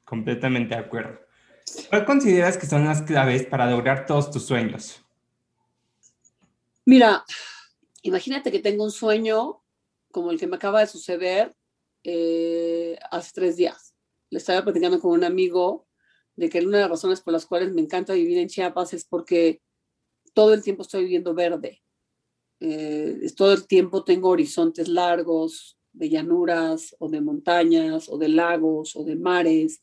[0.03, 1.19] Completamente de acuerdo.
[1.89, 5.03] ¿Cuál consideras que son las claves para lograr todos tus sueños?
[6.85, 7.25] Mira,
[8.01, 9.61] imagínate que tengo un sueño
[10.11, 11.53] como el que me acaba de suceder
[12.03, 13.93] eh, hace tres días.
[14.29, 15.87] Le estaba platicando con un amigo
[16.37, 19.03] de que una de las razones por las cuales me encanta vivir en Chiapas es
[19.03, 19.61] porque
[20.37, 21.81] todo el tiempo estoy viviendo verde.
[22.59, 28.95] Eh, todo el tiempo tengo horizontes largos de llanuras o de montañas o de lagos
[28.95, 29.81] o de mares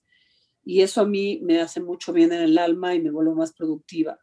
[0.64, 3.52] y eso a mí me hace mucho bien en el alma y me vuelvo más
[3.52, 4.20] productiva.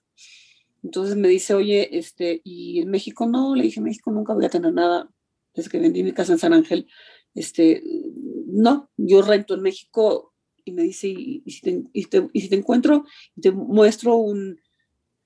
[0.81, 4.49] Entonces me dice, oye, este, y en México no, le dije, México nunca voy a
[4.49, 5.11] tener nada
[5.53, 6.87] desde que vendí mi casa en San Ángel.
[7.35, 7.83] Este,
[8.47, 12.03] no, yo rento en México y me dice, y, si, te, y,
[12.41, 13.03] si, te, encuentro
[13.35, 14.57] y te muestro un,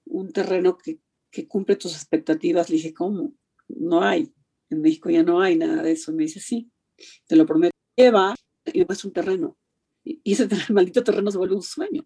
[0.06, 0.99] un terreno que,
[1.32, 3.34] que, cumple tus expectativas, le dije, ¿cómo?
[3.68, 4.34] No hay,
[4.70, 6.14] en México ya no hay nada de eso.
[6.14, 6.72] me dice, sí,
[7.28, 7.76] te lo prometo.
[7.95, 8.36] Lleva
[8.66, 9.58] y me muestra un terreno.
[10.03, 12.03] Y, ese maldito terreno se vuelve un sueño.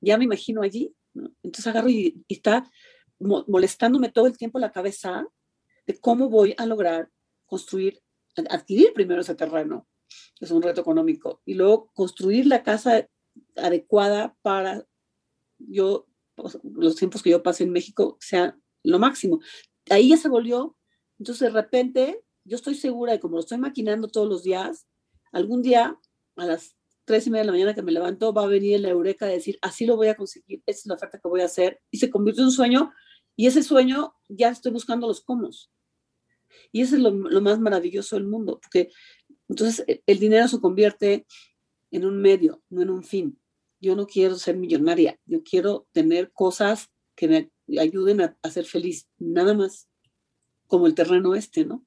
[0.00, 0.94] Ya me imagino allí
[1.42, 2.70] entonces agarro y, está
[3.18, 5.26] molestándome todo el tiempo la cabeza
[5.86, 7.08] de cómo voy a lograr
[7.46, 8.02] construir,
[8.50, 9.88] adquirir primero ese terreno,
[10.40, 13.08] es un reto económico, y luego construir la casa
[13.56, 14.84] adecuada para
[15.58, 16.05] yo,
[16.62, 19.40] los tiempos que yo pasé en México sean lo máximo.
[19.90, 20.76] Ahí ya se volvió,
[21.18, 24.86] entonces de repente yo estoy segura de como lo estoy maquinando todos los días,
[25.32, 25.98] algún día
[26.36, 28.88] a las tres y media de la mañana que me levanto, va a venir la
[28.88, 31.46] eureka de decir, así lo voy a conseguir, esta es la oferta que voy a
[31.46, 32.92] hacer, y se convierte en un sueño,
[33.36, 35.48] y ese sueño ya estoy buscando los cómo.
[36.72, 38.90] Y eso es lo, más maravilloso del mundo, porque
[39.48, 41.26] entonces el dinero se convierte
[41.92, 43.38] en un medio, no en un fin.
[43.80, 48.64] Yo no quiero ser millonaria, yo quiero tener cosas que me ayuden a, a ser
[48.64, 49.88] feliz, nada más,
[50.66, 51.84] como el terreno este, ¿no?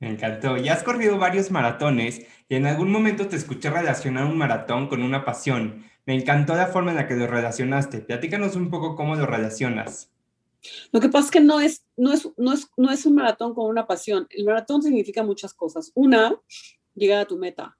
[0.00, 0.56] Me encantó.
[0.56, 5.02] Ya has corrido varios maratones y en algún momento te escuché relacionar un maratón con
[5.02, 5.84] una pasión.
[6.06, 8.00] Me encantó la forma en la que lo relacionaste.
[8.00, 10.10] Platícanos un poco cómo lo relacionas.
[10.90, 13.54] Lo que pasa es que no es, no es, no es, no es un maratón
[13.54, 14.26] con una pasión.
[14.30, 15.92] El maratón significa muchas cosas.
[15.94, 16.34] Una,
[16.94, 17.76] llegar a tu meta.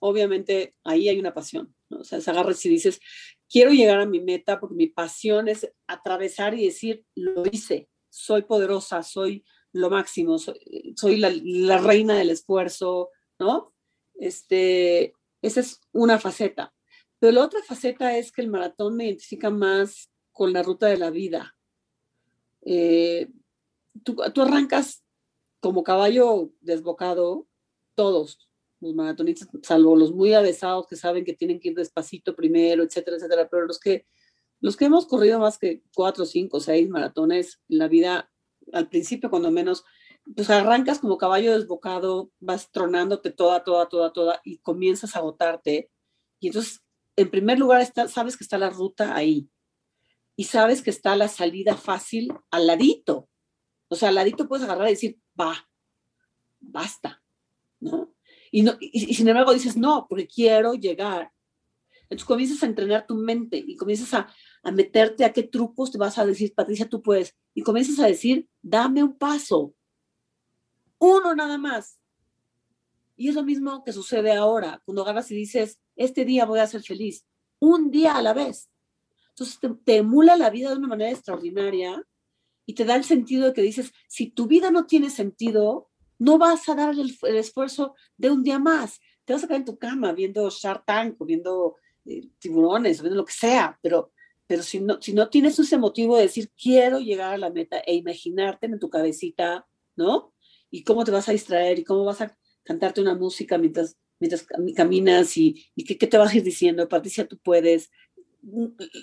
[0.00, 1.72] Obviamente ahí hay una pasión.
[2.00, 3.00] O sea, se agarras y dices,
[3.48, 8.42] quiero llegar a mi meta porque mi pasión es atravesar y decir, lo hice, soy
[8.42, 13.74] poderosa, soy lo máximo, soy, la, reina del esfuerzo, ¿no?
[14.14, 16.72] Este, esa es una faceta.
[17.18, 20.98] Pero la otra faceta es que el maratón me identifica más con la ruta de
[20.98, 21.56] la vida.
[22.62, 23.28] Eh,
[24.04, 25.04] tú, tú, arrancas
[25.60, 27.48] como caballo desbocado,
[27.96, 28.43] todos
[28.84, 33.16] los maratonistas, salvo los muy avesados que saben que tienen que ir despacito primero, etcétera,
[33.16, 34.06] etcétera, pero los que,
[34.60, 38.30] los que hemos corrido más que cuatro, cinco, seis maratones en la vida,
[38.72, 39.84] al principio cuando menos,
[40.36, 45.90] pues arrancas como caballo desbocado, vas tronándote toda, toda, toda, toda y comienzas a agotarte.
[46.38, 46.82] Y entonces,
[47.16, 49.48] en primer lugar, sabes que está la ruta ahí
[50.36, 53.28] y sabes que está la salida fácil al ladito.
[53.88, 55.68] O sea, al ladito puedes agarrar y decir, va,
[56.60, 57.22] basta,
[57.80, 58.13] ¿no?
[58.56, 61.32] Y, sin embargo dices, no, porque quiero llegar.
[62.02, 64.32] Entonces comienzas a entrenar tu mente y comienzas a,
[64.62, 67.34] a meterte a qué trucos te vas a decir, Patricia, tú puedes.
[67.52, 69.74] Y comienzas a decir, dame un paso.
[70.98, 71.98] Uno nada más.
[73.16, 76.68] Y es lo mismo que sucede ahora, cuando agarras y dices, este día voy a
[76.68, 77.26] ser feliz.
[77.58, 78.70] Un día a la vez.
[79.30, 82.06] Entonces te, emula la vida de una manera extraordinaria
[82.66, 86.38] y te da el sentido de que dices, si tu vida no tiene sentido, no
[86.38, 89.00] vas a dar el, esfuerzo de un día más.
[89.24, 93.24] Te vas a quedar en tu cama viendo Shark Tank, viendo eh, tiburones, viendo lo
[93.24, 94.12] que sea, pero
[94.46, 97.78] pero si no, si no tienes ese motivo de decir, quiero llegar a la meta
[97.78, 100.34] e imaginarte en tu cabecita, ¿no?
[100.70, 104.46] Y cómo te vas a distraer y cómo vas a cantarte una música mientras, mientras
[104.76, 107.90] caminas y, qué, qué, te vas a ir diciendo, Patricia, tú puedes.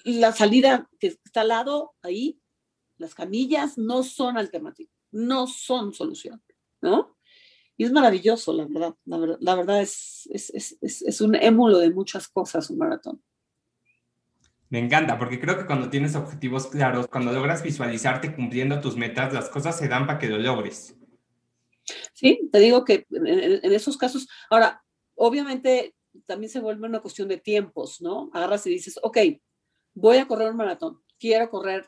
[0.04, 2.40] La salida que está al lado, ahí,
[2.98, 6.44] las camillas no son alternativas, no son solución,
[6.82, 7.18] ¿no?
[7.78, 8.96] Y es maravilloso, la verdad.
[9.06, 10.52] La, verdad, es, es,
[10.82, 13.24] es, es, un émulo de muchas cosas un maratón.
[14.70, 19.34] Me encanta, porque creo que cuando tienes objetivos claros, cuando logras visualizarte cumpliendo tus metas,
[19.34, 20.96] las cosas se dan para que lo logres.
[22.14, 24.84] Sí, te digo que en, esos casos, ahora,
[25.16, 28.30] obviamente también se vuelve una cuestión de tiempos, ¿no?
[28.34, 29.18] Agarras y dices, ok,
[29.94, 31.88] voy a correr un maratón, quiero correr,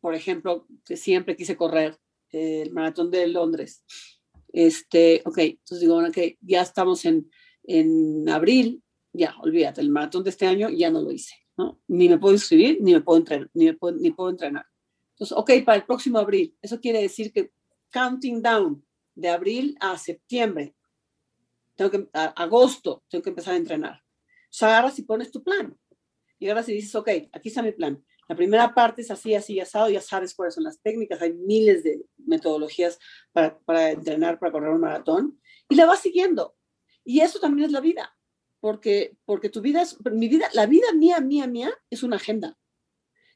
[0.00, 1.96] por ejemplo, que siempre quise correr
[2.30, 3.84] el maratón de Londres.
[4.52, 7.30] Este, ok, entonces digo, ok, ya estamos en,
[7.64, 11.34] en abril, ya, olvídate, el maratón de este año ya no lo hice.
[11.88, 14.66] Ni me puedo inscribir, ni me puedo entrenar, ni, puedo, ni puedo entrenar.
[15.12, 17.50] Entonces, ok, para el próximo abril, eso quiere decir que
[17.92, 20.74] counting down de abril a septiembre,
[21.74, 23.94] tengo que, agosto, tengo que empezar a entrenar.
[23.94, 25.76] O sea, agarras y pones tu plan.
[26.38, 28.02] Y agarras y dices, ok, aquí está mi plan.
[28.28, 31.84] La primera parte es así, así, asado, ya sabes cuáles son las técnicas, hay miles
[31.84, 32.98] de metodologías
[33.32, 36.56] para, para entrenar, para correr un maratón, y la vas siguiendo.
[37.04, 38.16] Y eso también es la vida
[38.66, 42.58] porque, porque tu vida es, mi vida, la vida mía, mía, mía, es una agenda.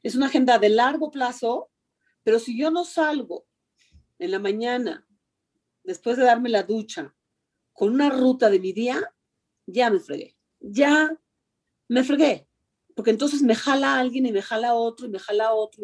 [0.03, 1.71] Es una agenda de largo plazo,
[2.23, 3.45] pero si yo no salgo
[4.19, 5.07] en la mañana,
[5.83, 7.15] después de darme la ducha,
[7.71, 9.01] con una ruta de mi día,
[9.65, 10.35] ya me fregué.
[10.59, 11.17] Ya
[11.87, 12.49] me fregué.
[13.01, 15.81] Porque entonces me jala alguien y me jala otro y me jala otro.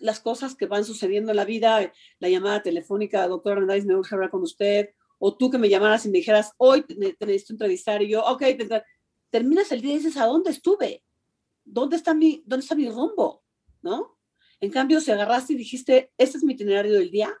[0.00, 4.12] las cosas que van sucediendo en la vida, la llamada telefónica, doctor Hernández, me urge
[4.16, 8.02] hablar con usted, o tú que me llamaras y me dijeras, hoy te, necesito entrevistar,
[8.02, 8.42] y yo, ok,
[9.30, 11.04] terminas el día y dices, ¿a dónde estuve?
[11.64, 13.44] ¿Dónde está mi, dónde está mi rumbo?
[13.80, 14.18] ¿No?
[14.58, 17.32] En cambio, si agarraste y dijiste, este es mi itinerario del día,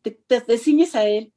[0.00, 1.34] te, te, ciñes a él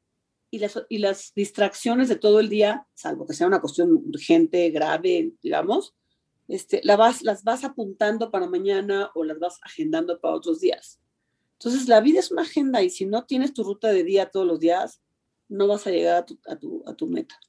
[0.49, 4.70] y las, y las distracciones de todo el día, salvo que sea una cuestión urgente,
[4.70, 5.93] grave, digamos,
[6.48, 11.00] este, la vas, las vas apuntando para mañana o las vas agendando para otros días.
[11.54, 14.46] Entonces, la vida es una agenda y si no tienes tu ruta de día todos
[14.46, 15.02] los días,
[15.48, 17.39] no vas a llegar a tu, a tu, meta.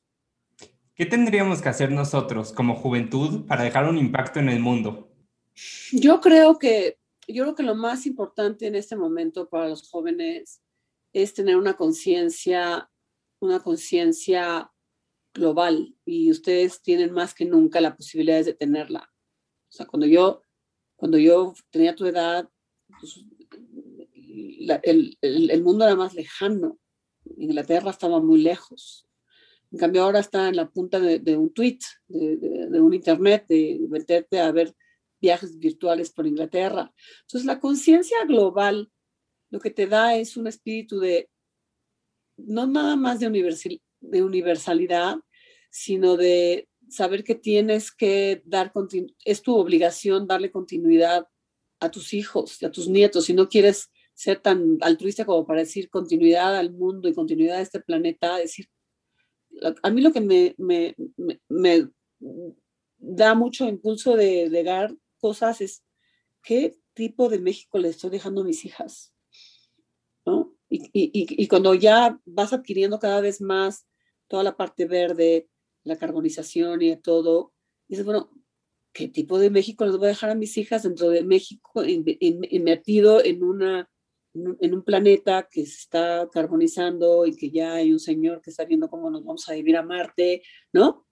[0.95, 5.11] ¿Qué tendríamos que hacer nosotros como juventud para dejar un impacto en el mundo?
[5.91, 10.61] Yo creo que, yo creo que lo más importante en este momento para los jóvenes
[11.13, 12.91] es tener una conciencia,
[13.41, 14.71] una conciencia
[15.35, 19.13] global y ustedes tienen más que nunca la posibilidad de tenerla.
[19.69, 20.43] O sea, cuando yo,
[20.97, 22.49] cuando yo tenía tu edad,
[23.01, 23.25] pues,
[25.21, 26.79] el, mundo era más lejano.
[27.37, 29.07] Inglaterra estaba muy lejos.
[29.71, 34.39] En cambio, ahora está en la punta de, un tweet, de, un internet, de meterte
[34.41, 34.75] a ver
[35.21, 36.93] viajes virtuales por Inglaterra.
[37.23, 38.91] Entonces, la conciencia global
[39.51, 41.31] lo que te da es un espíritu de,
[42.37, 43.27] no nada más de,
[44.11, 45.17] de universalidad,
[45.71, 48.73] sino de saber que tienes que dar,
[49.25, 51.27] es tu obligación darle continuidad
[51.81, 53.27] a tus hijos y a tus nietos.
[53.27, 57.63] Si no quieres ser tan altruista como para decir continuidad al mundo y continuidad a
[57.63, 58.69] este planeta, decir,
[59.83, 60.95] a mí lo que me, me,
[61.49, 61.89] me,
[62.99, 65.85] da mucho impulso de legar cosas es
[66.43, 69.13] qué tipo de México le estoy dejando a mis hijas,
[70.25, 70.57] ¿no?
[70.69, 73.87] Y, y, y, cuando ya vas adquiriendo cada vez más
[74.29, 75.49] toda la parte verde,
[75.85, 77.53] la carbonización y todo,
[77.89, 78.31] dices, bueno,
[78.93, 83.25] ¿qué tipo de México les voy a dejar a mis hijas dentro de México invertido
[83.25, 83.91] en una
[84.35, 88.65] en un planeta que se está carbonizando y que ya hay un señor que está
[88.65, 91.07] viendo cómo nos vamos a vivir a Marte, ¿no?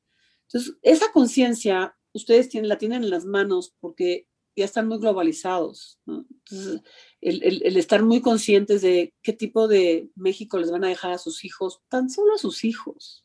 [0.48, 4.26] Entonces, esa conciencia ustedes tienen, la tienen en las manos porque
[4.56, 6.26] ya están muy globalizados, ¿no?
[6.30, 6.82] Entonces,
[7.20, 11.12] el, el, el, estar muy conscientes de qué tipo de México les van a dejar
[11.12, 13.24] a sus hijos, tan solo a sus hijos.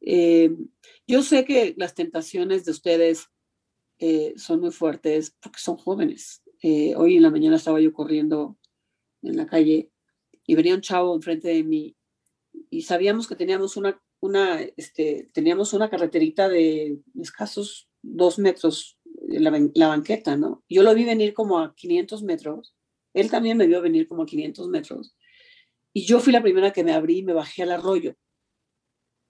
[0.00, 0.54] Eh,
[1.06, 3.28] yo sé que las tentaciones de ustedes
[3.98, 6.42] eh, son muy fuertes porque son jóvenes.
[6.62, 8.58] Eh, hoy en la mañana estaba yo corriendo
[9.22, 9.90] en la calle
[10.46, 11.96] y venía un chavo enfrente de mí
[12.70, 18.95] y sabíamos que teníamos una, una, este, teníamos una carreterita de escasos dos metros,
[19.28, 20.64] la, la banqueta, ¿no?
[20.68, 22.74] Yo lo vi venir como a 500 metros,
[23.14, 25.16] él también me vio venir como a 500 metros
[25.96, 28.14] y yo fui la primera que me abrí y me bajé al arroyo,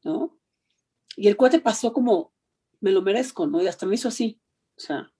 [0.03, 0.37] ¿no?
[1.16, 2.34] Y el cuate pasó como,
[2.80, 3.62] me lo merezco, ¿no?
[3.62, 4.41] Y hasta me hizo así,
[4.76, 5.14] o sea,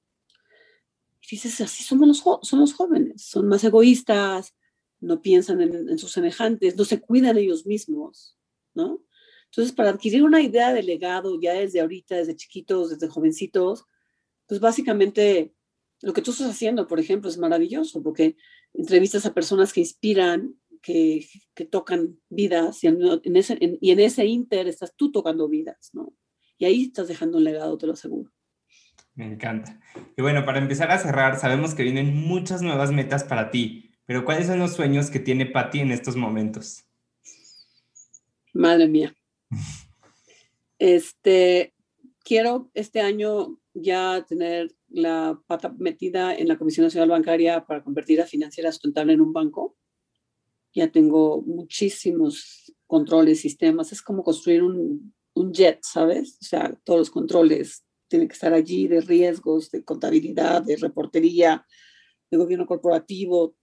[1.31, 4.57] dices, así somos los, son los jóvenes, son más egoístas,
[4.99, 8.37] no piensan en, sus semejantes, no se cuidan ellos mismos,
[8.75, 9.05] ¿no?
[9.45, 13.85] Entonces, para adquirir una idea de legado ya desde ahorita, desde chiquitos, desde jovencitos,
[14.47, 15.53] pues básicamente
[16.03, 18.37] lo que tú estás haciendo, por ejemplo, es maravilloso, porque
[18.75, 24.25] entrevistas a personas que inspiran, que, que tocan vidas, y en, ese, y en ese
[24.27, 26.13] inter estás tú tocando vidas, ¿no?
[26.59, 28.31] Y ahí estás dejando un legado, te lo aseguro.
[29.15, 29.81] Me encanta.
[30.17, 34.25] Y bueno, para empezar a cerrar, sabemos que vienen muchas nuevas metas para ti, pero
[34.25, 36.85] ¿cuáles son los sueños que tiene Patti en estos momentos?
[38.53, 39.15] Madre mía.
[40.79, 41.73] Este,
[42.27, 48.21] quiero este año ya tener la pata metida en la Comisión Nacional Bancaria para convertir
[48.21, 49.77] a Financiera Sustentable en un banco.
[50.75, 53.93] Ya tengo muchísimos controles, sistemas.
[53.93, 56.37] Es como construir un, un jet, ¿sabes?
[56.43, 61.65] O sea, todos los controles tienen que estar allí de riesgos, de contabilidad, de reportería,
[62.29, 63.57] de gobierno corporativo.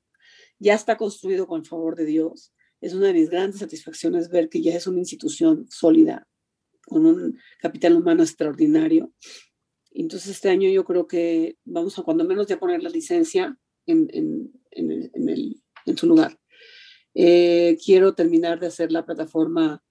[0.57, 2.53] Ya está construido con el favor de Dios.
[2.79, 6.27] Es una de mis grandes satisfacciones ver que ya es una institución sólida,
[6.85, 9.13] con un capital humano extraordinario.
[9.91, 14.07] Entonces este año yo creo que vamos a cuando menos ya poner la licencia en,
[14.11, 16.37] en, en, el, en su lugar.
[17.13, 19.83] Eh, quiero terminar de hacer la plataforma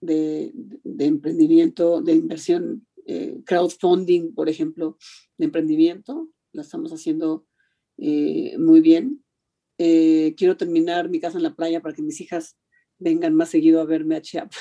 [0.00, 4.96] de, de emprendimiento, de inversión, eh, crowdfunding, por ejemplo,
[5.36, 6.30] de emprendimiento.
[6.52, 7.46] La estamos haciendo
[7.98, 9.22] eh, muy bien.
[9.76, 12.56] quiero terminar mi casa en la playa para que mis hijas
[12.98, 14.56] vengan más seguido a verme a Chiapas.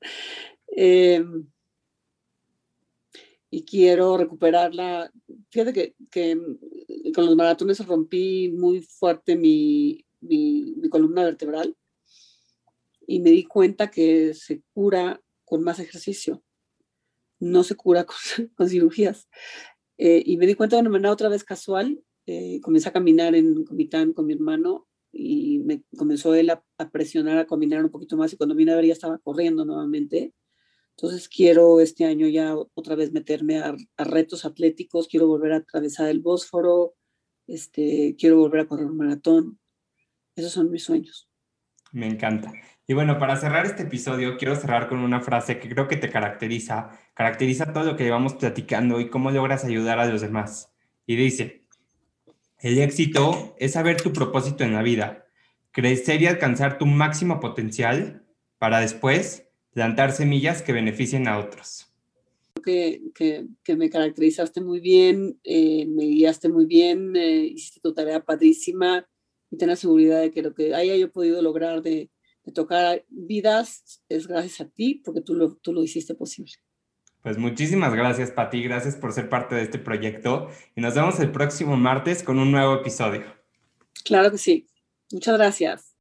[0.76, 1.46] Em,
[3.48, 5.12] y quiero recuperarla.
[5.50, 6.36] Fíjate que, que,
[7.14, 11.76] con los maratones rompí muy fuerte mi, mi, columna vertebral
[13.06, 16.42] y me di cuenta que se cura con más ejercicio,
[17.38, 18.06] no se cura
[18.56, 19.28] con, cirugías.
[19.98, 22.02] Eh, y me di cuenta de una manera otra vez casual.
[22.26, 26.90] Eh, comencé a caminar en Comitán con mi hermano y me comenzó él a, a,
[26.90, 30.32] presionar a caminar un poquito más y cuando vine a ver ya estaba corriendo nuevamente
[30.96, 36.08] entonces quiero este año ya otra vez meterme a, retos atléticos, quiero volver a atravesar
[36.08, 36.94] el Bósforo,
[37.48, 39.58] este, quiero volver a correr un maratón.
[40.36, 41.28] Esos son mis sueños.
[41.92, 42.52] Me encanta.
[42.86, 46.10] Y bueno, para cerrar este episodio, quiero cerrar con una frase que creo que te
[46.10, 50.72] caracteriza, caracteriza todo lo que llevamos platicando y cómo logras ayudar a los demás.
[51.06, 51.66] Y dice,
[52.60, 55.26] el éxito es saber tu propósito en la vida,
[55.72, 58.24] crecer y alcanzar tu máximo potencial
[58.58, 59.43] para después
[59.74, 61.90] plantar semillas que beneficien a otros.
[62.64, 67.92] Que, que, que me caracterizaste muy bien, eh, me guiaste muy bien, eh, hiciste tu
[67.92, 69.06] tarea padrísima
[69.50, 72.10] y ten la seguridad de que lo que haya yo podido lograr de,
[72.44, 76.52] de tocar vidas es gracias a ti, porque tú lo, tú lo hiciste posible.
[77.22, 78.62] Pues muchísimas gracias, Pati.
[78.62, 80.48] Gracias por ser parte de este proyecto.
[80.76, 83.24] Y nos vemos el próximo martes con un nuevo episodio.
[84.04, 84.66] Claro que sí.
[85.10, 85.93] Muchas gracias.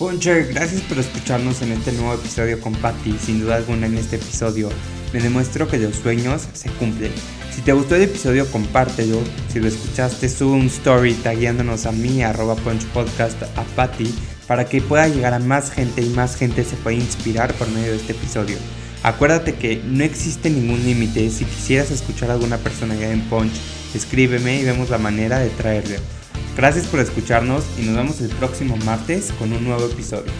[0.00, 3.18] Puncher, gracias por escucharnos en este nuevo episodio con Patty.
[3.18, 4.70] Sin duda alguna en este episodio
[5.12, 7.12] me demuestro que los sueños se cumplen.
[7.54, 9.20] Si te gustó el episodio, compártelo.
[9.52, 14.10] Si lo escuchaste, sube un story tagueándonos a mí, arroba punchpodcast, a Patty,
[14.46, 17.90] para que pueda llegar a más gente y más gente se pueda inspirar por medio
[17.90, 18.56] de este episodio.
[19.02, 21.28] Acuérdate que no existe ningún límite.
[21.28, 23.52] Si quisieras escuchar a alguna persona ya en Punch,
[23.94, 25.96] escríbeme y vemos la manera de traerlo.
[26.56, 30.32] Gracias por escucharnos y nos vemos el próximo martes con un nuevo episodio.